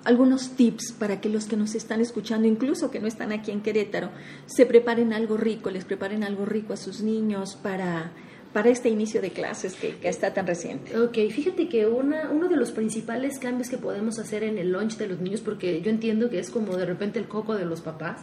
algunos 0.08 0.52
tips 0.52 0.94
para 0.94 1.20
que 1.20 1.28
los 1.28 1.48
que 1.48 1.58
nos 1.58 1.76
están 1.76 2.00
escuchando, 2.00 2.48
incluso 2.48 2.90
que 2.90 3.02
no 3.02 3.08
están 3.08 3.34
aquí 3.34 3.52
en 3.52 3.62
Querétaro, 3.62 4.10
se 4.46 4.66
preparen 4.66 5.12
algo 5.12 5.36
rico, 5.36 5.70
les 5.70 5.84
preparen 5.84 6.24
algo 6.24 6.46
rico 6.46 6.72
a 6.72 6.78
sus 6.78 7.02
niños 7.02 7.58
para, 7.62 8.14
para 8.54 8.70
este 8.70 8.88
inicio 8.88 9.22
de 9.22 9.32
clases 9.32 9.74
que, 9.74 9.98
que, 9.98 10.08
está 10.08 10.34
tan 10.34 10.48
reciente? 10.48 10.98
Ok, 10.98 11.18
fíjate 11.30 11.68
que 11.68 11.88
una, 11.88 12.32
uno 12.32 12.48
de 12.48 12.56
los 12.56 12.72
principales 12.72 13.38
cambios 13.38 13.70
que 13.70 13.78
podemos 13.78 14.18
hacer 14.18 14.44
en 14.44 14.58
el 14.58 14.72
lunch 14.72 14.96
de 14.96 15.08
los 15.08 15.20
niños, 15.20 15.42
porque 15.42 15.82
yo 15.82 15.90
entiendo 15.90 16.30
que 16.30 16.40
es 16.40 16.52
como 16.52 16.78
de 16.78 16.86
repente 16.86 17.20
el 17.20 17.28
coco 17.28 17.56
de 17.56 17.66
los 17.66 17.82
papás, 17.82 18.22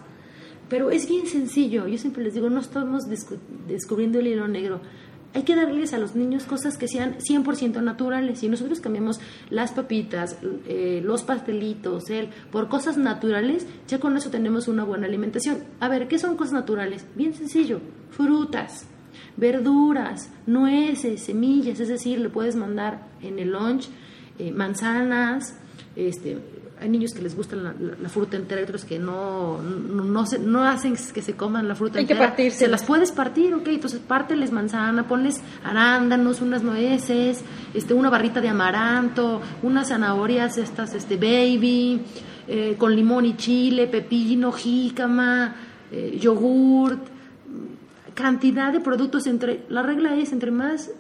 pero 0.71 0.91
es 0.91 1.07
bien 1.07 1.27
sencillo. 1.27 1.87
Yo 1.87 1.99
siempre 1.99 2.25
les 2.25 2.33
digo, 2.33 2.49
no 2.49 2.61
estamos 2.61 3.03
descubriendo 3.69 4.21
el 4.21 4.29
hilo 4.29 4.49
negro 4.49 4.81
hay 5.35 5.43
que 5.43 5.57
darles 5.57 5.93
a 5.93 5.99
los 5.99 6.15
niños 6.15 6.45
cosas 6.45 6.79
que 6.79 6.87
sean 6.87 7.17
100% 7.19 7.83
naturales. 7.83 8.39
Si 8.39 8.49
nosotros 8.49 8.81
cambiamos 8.81 9.21
las 9.51 9.73
papitas, 9.73 10.39
eh, 10.67 11.03
los 11.05 11.25
pastelitos, 11.25 12.09
el, 12.09 12.29
por 12.53 12.69
cosas 12.69 12.97
naturales, 12.97 13.67
ya 13.89 13.99
con 13.99 14.17
eso 14.17 14.31
tenemos 14.31 14.69
una 14.69 14.85
buena 14.85 15.07
alimentación. 15.07 15.65
A 15.81 15.89
ver, 15.89 16.07
¿qué 16.07 16.19
son 16.19 16.37
cosas 16.37 16.55
naturales? 16.55 17.05
Bien 17.17 17.35
sencillo, 17.35 17.81
frutas, 18.11 18.87
verduras, 19.37 20.31
nueces, 20.47 21.23
semillas, 21.23 21.81
es 21.81 21.89
decir, 21.89 22.21
le 22.21 22.29
puedes 22.29 22.55
mandar 22.55 23.09
en 23.21 23.41
el 23.41 23.51
lunch 23.51 23.89
eh, 24.39 24.53
manzanas, 24.53 25.57
este, 25.97 26.39
hay 26.81 26.89
niños 26.89 27.15
que 27.15 27.23
les 27.23 27.37
gusta 27.37 27.57
la, 27.57 28.09
fruta 28.09 28.37
entera, 28.37 28.63
otros 28.63 28.85
que 28.85 28.99
no, 28.99 29.63
no, 29.63 30.27
se, 30.27 30.39
no 30.39 30.65
hacen 30.65 30.97
que 31.15 31.23
se 31.23 31.35
coman 31.35 31.69
la 31.69 31.75
fruta 31.75 31.99
hay 31.99 32.05
entera. 32.05 32.21
que 32.21 32.27
partirse. 32.27 32.59
Se 32.59 32.69
las 32.69 32.83
puedes 32.85 33.13
partir, 33.13 33.55
ok, 33.55 33.69
entonces 33.69 34.01
párteles 34.01 34.51
manzana, 34.53 35.07
ponles 35.07 35.41
arándanos, 35.63 36.41
unas 36.41 36.63
nueces, 36.63 37.43
este, 37.73 37.95
una 37.95 38.11
barrita 38.11 38.41
de 38.41 38.49
amaranto, 38.49 39.41
unas 39.63 39.89
zanahorias 39.89 40.59
estas, 40.59 40.95
este, 40.95 41.17
baby, 41.17 42.03
eh, 42.49 42.75
con 42.77 42.95
limón 42.95 43.25
y 43.25 43.37
chile, 43.37 43.87
pepino, 43.87 44.53
jícama, 44.53 45.55
eh, 45.91 46.19
yogurt, 46.21 47.01
cantidad 48.15 48.73
de 48.73 48.81
productos 48.81 49.27
entre, 49.27 49.65
la 49.69 49.83
regla 49.83 50.17
es 50.17 50.33
entre 50.33 50.51
más, 50.51 50.91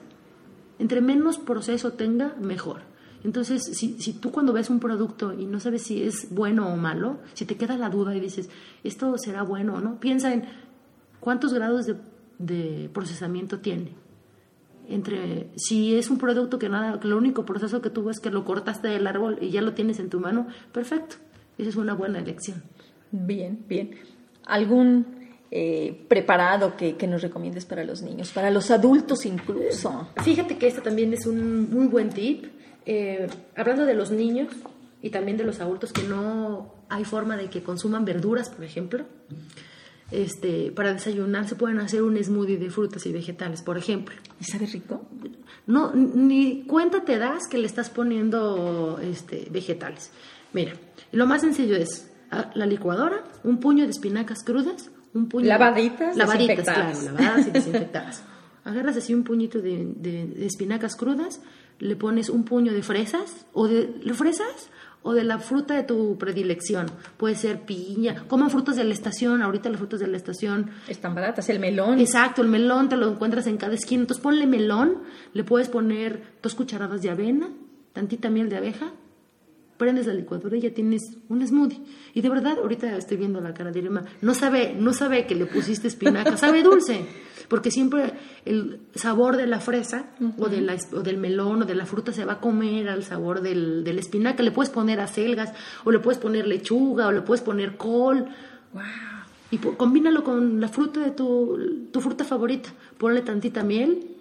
entre 0.79 1.01
menos 1.01 1.39
proceso 1.39 1.93
tenga, 1.93 2.35
mejor. 2.41 2.94
Entonces, 3.25 3.65
si, 3.65 3.99
si 4.01 4.13
tú 4.13 4.31
cuando 4.31 4.53
ves 4.53 4.69
un 4.69 4.79
producto 4.79 5.33
y 5.33 5.47
no 5.47 5.59
sabes 5.59 5.83
si 5.83 6.03
es 6.03 6.29
bueno 6.31 6.69
o 6.69 6.77
malo, 6.77 7.19
si 7.33 7.47
te 7.47 7.57
queda 7.57 7.79
la 7.79 7.89
duda 7.89 8.15
y 8.15 8.21
dices, 8.21 8.51
esto 8.85 9.17
será 9.17 9.43
bueno 9.43 9.75
o 9.75 9.81
no, 9.81 9.99
piensa 9.99 10.33
en 10.33 10.45
cuántos 11.25 11.55
grados 11.55 11.87
de, 12.39 12.91
procesamiento 12.93 13.61
tiene. 13.61 13.93
Entre 14.91 15.49
si 15.57 15.97
es 15.97 16.11
un 16.11 16.19
producto 16.19 16.59
que 16.59 16.69
nada, 16.69 17.01
que 17.01 17.09
lo 17.09 17.17
único 17.17 17.47
proceso 17.47 17.81
que 17.81 17.89
tuvo 17.89 18.11
es 18.11 18.21
que 18.21 18.31
lo 18.31 18.45
cortaste 18.45 18.89
del 18.89 19.07
árbol 19.07 19.39
y 19.41 19.49
ya 19.49 19.63
lo 19.63 19.73
tienes 19.73 19.99
en 19.99 20.11
tu 20.11 20.21
mano, 20.21 20.47
perfecto. 20.73 21.17
Esa 21.57 21.71
es 21.71 21.77
una 21.77 21.95
buena 21.95 22.19
elección. 22.19 22.63
Bien, 23.11 23.65
bien. 23.67 23.93
¿Algún 24.45 25.07
eh, 25.51 26.05
preparado 26.09 26.77
que, 26.77 26.97
que, 26.97 27.07
nos 27.07 27.23
recomiendes 27.23 27.65
para 27.65 27.85
los 27.85 28.03
niños, 28.03 28.31
para 28.33 28.51
los 28.51 28.71
adultos 28.71 29.25
incluso? 29.25 30.09
Fíjate 30.23 30.59
que 30.59 30.67
este 30.67 30.83
también 30.83 31.15
es 31.15 31.25
un 31.25 31.71
muy 31.71 31.87
buen 31.87 32.11
tip. 32.11 32.45
Eh, 32.87 33.27
hablando 33.57 33.87
de 33.87 33.94
los 33.94 34.11
niños 34.11 34.49
y 35.01 35.11
también 35.11 35.37
de 35.37 35.44
los 35.44 35.61
adultos 35.61 35.92
que 35.92 36.03
no 36.03 36.75
hay 36.88 37.05
forma 37.05 37.37
de 37.37 37.49
que 37.49 37.62
consuman 37.62 38.05
verduras, 38.05 38.51
por 38.51 38.64
ejemplo, 38.64 39.05
este, 40.11 40.70
para 40.70 40.92
desayunar 40.92 41.49
se 41.49 41.57
pueden 41.57 41.79
hacer 41.79 42.03
un 42.03 42.23
smoothie 42.23 42.59
de 42.59 42.70
frutas 42.70 43.05
y 43.07 43.12
vegetales, 43.12 43.62
por 43.62 43.79
ejemplo. 43.79 44.14
¿Y 44.40 44.44
sabe 44.44 44.66
rico? 44.66 45.03
No, 45.66 45.92
ni 45.94 46.64
cuenta 46.64 47.05
te 47.05 47.18
das 47.18 47.49
que 47.51 47.59
le 47.59 47.66
estás 47.66 47.90
poniendo 47.90 48.99
este, 49.03 49.49
vegetales. 49.51 50.11
Mira, 50.53 50.75
lo 51.12 51.27
más 51.27 51.40
sencillo 51.40 51.77
es 51.77 52.11
ah, 52.31 52.51
la 52.55 52.66
licuadora, 52.66 53.25
un 53.42 53.59
puño 53.59 53.85
de 53.85 53.90
espinacas 53.90 54.44
crudas, 54.44 54.90
un 55.14 55.29
puño 55.29 55.47
lavaditas, 55.47 56.16
lavaditas, 56.16 56.64
claro, 56.64 57.01
lavadas 57.03 57.47
y 57.47 57.51
desinfectadas. 57.53 58.23
Agarras 58.64 58.97
así 58.97 59.12
un 59.14 59.25
puñito 59.25 59.61
de, 59.61 59.85
de 59.97 60.47
espinacas 60.47 60.97
crudas, 60.97 61.40
le 61.79 61.97
pones 61.97 62.29
un 62.29 62.45
puño 62.45 62.73
de 62.73 62.83
fresas 62.83 63.47
o 63.53 63.69
de 63.69 64.15
fresas 64.15 64.71
o 65.05 65.13
de 65.13 65.23
la 65.23 65.39
fruta 65.39 65.75
de 65.75 65.83
tu 65.83 66.17
predilección. 66.19 66.87
Puede 67.19 67.37
ser 67.37 67.61
piña, 67.61 68.25
coman 68.27 68.51
frutas 68.51 68.75
de 68.75 68.85
la 68.85 68.95
estación, 68.95 69.43
ahorita 69.43 69.69
las 69.69 69.79
frutas 69.79 70.01
de 70.01 70.07
la 70.07 70.17
estación. 70.17 70.71
Están 70.89 71.15
baratas, 71.15 71.49
el 71.51 71.61
melón. 71.61 72.01
Exacto, 72.01 72.41
el 72.41 72.49
melón 72.49 72.89
te 72.89 72.97
lo 72.97 73.11
encuentras 73.11 73.47
en 73.47 73.59
cada 73.59 73.75
esquina. 73.75 74.03
Entonces 74.03 74.23
ponle 74.23 74.47
melón, 74.47 75.03
le 75.35 75.45
puedes 75.45 75.69
poner 75.69 76.23
dos 76.43 76.55
cucharadas 76.55 77.03
de 77.03 77.11
avena, 77.11 77.51
tantita 77.93 78.31
miel 78.31 78.49
de 78.49 78.57
abeja, 78.57 78.93
prendes 79.77 80.07
la 80.07 80.15
licuadora 80.15 80.57
y 80.57 80.61
ya 80.61 80.73
tienes 80.73 81.03
un 81.29 81.47
smoothie. 81.47 81.81
Y 82.15 82.21
de 82.21 82.29
verdad, 82.29 82.59
ahorita 82.59 82.97
estoy 82.97 83.17
viendo 83.17 83.41
la 83.41 83.55
cara 83.55 83.73
de 83.73 83.81
Irma, 83.81 84.05
no 84.21 84.35
sabe, 84.35 84.75
no 84.79 84.93
sabe 84.93 85.27
que 85.27 85.35
le 85.35 85.47
pusiste 85.47 85.89
espinaca, 85.89 86.37
sabe 86.37 86.63
dulce 86.63 87.07
porque 87.49 87.71
siempre 87.71 88.15
el 88.45 88.81
sabor 88.95 89.37
de 89.37 89.47
la 89.47 89.61
fresa 89.61 90.11
o, 90.39 90.49
de 90.49 90.61
la, 90.61 90.77
o, 90.93 91.01
del 91.01 91.19
melón 91.19 91.63
o 91.63 91.65
de 91.65 91.75
la 91.75 91.87
fruta 91.87 92.13
se 92.13 92.25
va 92.25 92.35
a 92.35 92.41
comer 92.41 92.89
al 92.89 93.05
sabor 93.05 93.41
del, 93.43 93.85
del 93.85 93.99
espinaca. 93.99 94.43
Le 94.43 94.51
puedes 94.51 94.71
poner 94.71 95.01
acelgas 95.01 95.53
o 95.85 95.91
le 95.91 95.99
puedes 95.99 96.19
poner 96.19 96.47
lechuga 96.47 97.07
o 97.07 97.13
le 97.13 97.23
puedes 97.23 97.43
poner 97.43 97.77
col. 97.77 98.27
Wow. 98.73 98.83
Y 99.51 99.59
combínalo 99.59 100.25
con 100.25 100.61
la 100.61 100.69
fruta 100.69 101.01
de 101.01 101.11
tu, 101.11 101.87
tu 101.93 102.01
fruta 102.01 102.25
favorita. 102.25 102.71
Ponle 102.99 103.21
tantita 103.23 103.63
miel, 103.63 104.13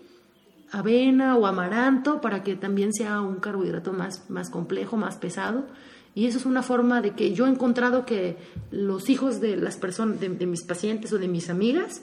avena 0.73 1.37
o 1.37 1.45
amaranto 1.45 2.19
para 2.19 2.43
que 2.43 2.55
también 2.55 2.93
sea 2.93 3.21
un 3.21 3.35
carbohidrato 3.35 3.93
más, 3.93 4.29
más 4.29 4.49
complejo, 4.49 4.97
más 4.97 5.15
pesado. 5.15 5.67
Y 6.15 6.27
eso 6.27 6.37
es 6.37 6.45
una 6.45 6.61
forma 6.61 7.01
de 7.01 7.11
que 7.11 7.33
yo 7.33 7.47
he 7.47 7.49
encontrado 7.49 8.05
que 8.05 8.37
los 8.71 9.09
hijos 9.09 9.39
de 9.39 9.55
las 9.55 9.77
personas, 9.77 10.19
de 10.19 10.45
mis 10.45 10.63
pacientes 10.63 11.13
o 11.13 11.17
de 11.17 11.27
mis 11.27 11.49
amigas, 11.49 12.01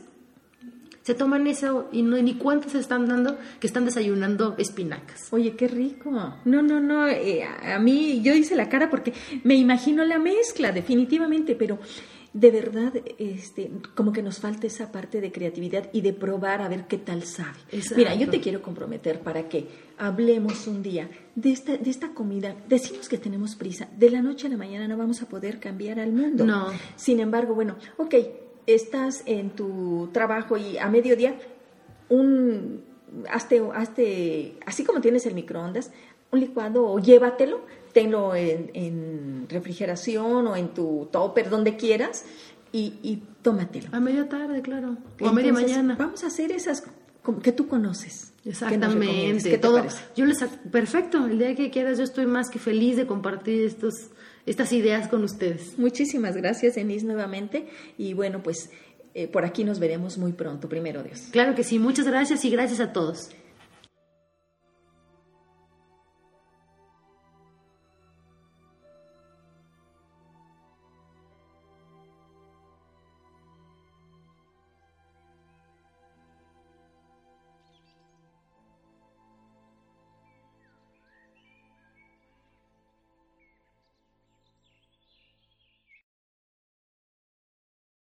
se 1.02 1.14
toman 1.14 1.46
eso 1.46 1.88
y 1.92 2.02
no, 2.02 2.16
ni 2.22 2.34
cuántos 2.34 2.72
se 2.72 2.78
están 2.78 3.06
dando 3.06 3.38
que 3.58 3.66
están 3.66 3.84
desayunando 3.84 4.54
espinacas. 4.58 5.32
Oye, 5.32 5.56
qué 5.56 5.66
rico. 5.66 6.10
No, 6.44 6.62
no, 6.62 6.78
no, 6.78 7.08
eh, 7.08 7.42
a 7.42 7.78
mí 7.78 8.20
yo 8.22 8.34
hice 8.34 8.54
la 8.54 8.68
cara 8.68 8.90
porque 8.90 9.12
me 9.42 9.54
imagino 9.54 10.04
la 10.04 10.18
mezcla, 10.18 10.72
definitivamente, 10.72 11.54
pero 11.54 11.78
de 12.32 12.50
verdad, 12.52 12.92
este, 13.18 13.70
como 13.96 14.12
que 14.12 14.22
nos 14.22 14.38
falta 14.38 14.66
esa 14.66 14.92
parte 14.92 15.20
de 15.20 15.32
creatividad 15.32 15.90
y 15.92 16.00
de 16.00 16.12
probar 16.12 16.62
a 16.62 16.68
ver 16.68 16.86
qué 16.86 16.96
tal 16.96 17.24
sabe. 17.24 17.58
Mira, 17.96 18.14
yo 18.14 18.30
te 18.30 18.40
quiero 18.40 18.62
comprometer 18.62 19.20
para 19.20 19.48
que 19.48 19.66
hablemos 19.98 20.68
un 20.68 20.82
día 20.82 21.10
de 21.34 21.50
esta, 21.50 21.76
de 21.76 21.90
esta 21.90 22.10
comida. 22.10 22.54
Decimos 22.68 23.08
que 23.08 23.18
tenemos 23.18 23.56
prisa. 23.56 23.88
De 23.96 24.10
la 24.10 24.22
noche 24.22 24.46
a 24.46 24.50
la 24.50 24.56
mañana 24.56 24.86
no 24.86 24.96
vamos 24.96 25.22
a 25.22 25.28
poder 25.28 25.58
cambiar 25.58 25.98
al 25.98 26.12
mundo. 26.12 26.44
No. 26.44 26.68
Sin 26.94 27.18
embargo, 27.18 27.54
bueno, 27.54 27.76
ok, 27.96 28.14
estás 28.66 29.24
en 29.26 29.50
tu 29.50 30.08
trabajo 30.12 30.56
y 30.56 30.78
a 30.78 30.88
mediodía, 30.88 31.36
un, 32.08 32.84
hazte, 33.28 33.60
hazte, 33.74 34.56
así 34.66 34.84
como 34.84 35.00
tienes 35.00 35.26
el 35.26 35.34
microondas, 35.34 35.90
un 36.30 36.40
licuado 36.40 36.86
o 36.86 36.98
llévatelo, 36.98 37.60
tenlo 37.92 38.34
en, 38.34 39.46
refrigeración 39.48 40.46
o 40.46 40.56
en 40.56 40.68
tu 40.68 41.08
topper, 41.10 41.50
donde 41.50 41.76
quieras, 41.76 42.24
y, 42.72 42.94
y 43.02 43.22
tómatelo. 43.42 43.88
A 43.92 44.00
media 44.00 44.28
tarde, 44.28 44.62
claro. 44.62 44.96
O 45.20 45.28
a 45.28 45.32
media 45.32 45.52
mañana. 45.52 45.96
Vamos 45.98 46.22
a 46.22 46.28
hacer 46.28 46.52
esas 46.52 46.84
que 47.42 47.52
tú 47.52 47.66
conoces. 47.66 48.32
Exactamente. 48.44 49.58
todo. 49.58 49.82
Yo 50.16 50.24
les 50.24 50.42
perfecto. 50.70 51.26
El 51.26 51.38
día 51.38 51.54
que 51.54 51.70
quieras, 51.70 51.98
yo 51.98 52.04
estoy 52.04 52.26
más 52.26 52.48
que 52.48 52.58
feliz 52.58 52.96
de 52.96 53.06
compartir 53.06 53.64
estos 53.64 54.10
estas 54.46 54.72
ideas 54.72 55.08
con 55.08 55.22
ustedes. 55.22 55.78
Muchísimas 55.78 56.36
gracias, 56.36 56.74
Denise, 56.74 57.04
nuevamente. 57.04 57.68
Y 57.98 58.14
bueno, 58.14 58.42
pues 58.42 58.70
eh, 59.14 59.28
por 59.28 59.44
aquí 59.44 59.64
nos 59.64 59.78
veremos 59.78 60.18
muy 60.18 60.32
pronto, 60.32 60.68
primero 60.68 61.02
Dios. 61.02 61.28
Claro 61.30 61.54
que 61.54 61.62
sí, 61.62 61.78
muchas 61.78 62.06
gracias 62.06 62.44
y 62.44 62.50
gracias 62.50 62.80
a 62.80 62.92
todos. 62.92 63.30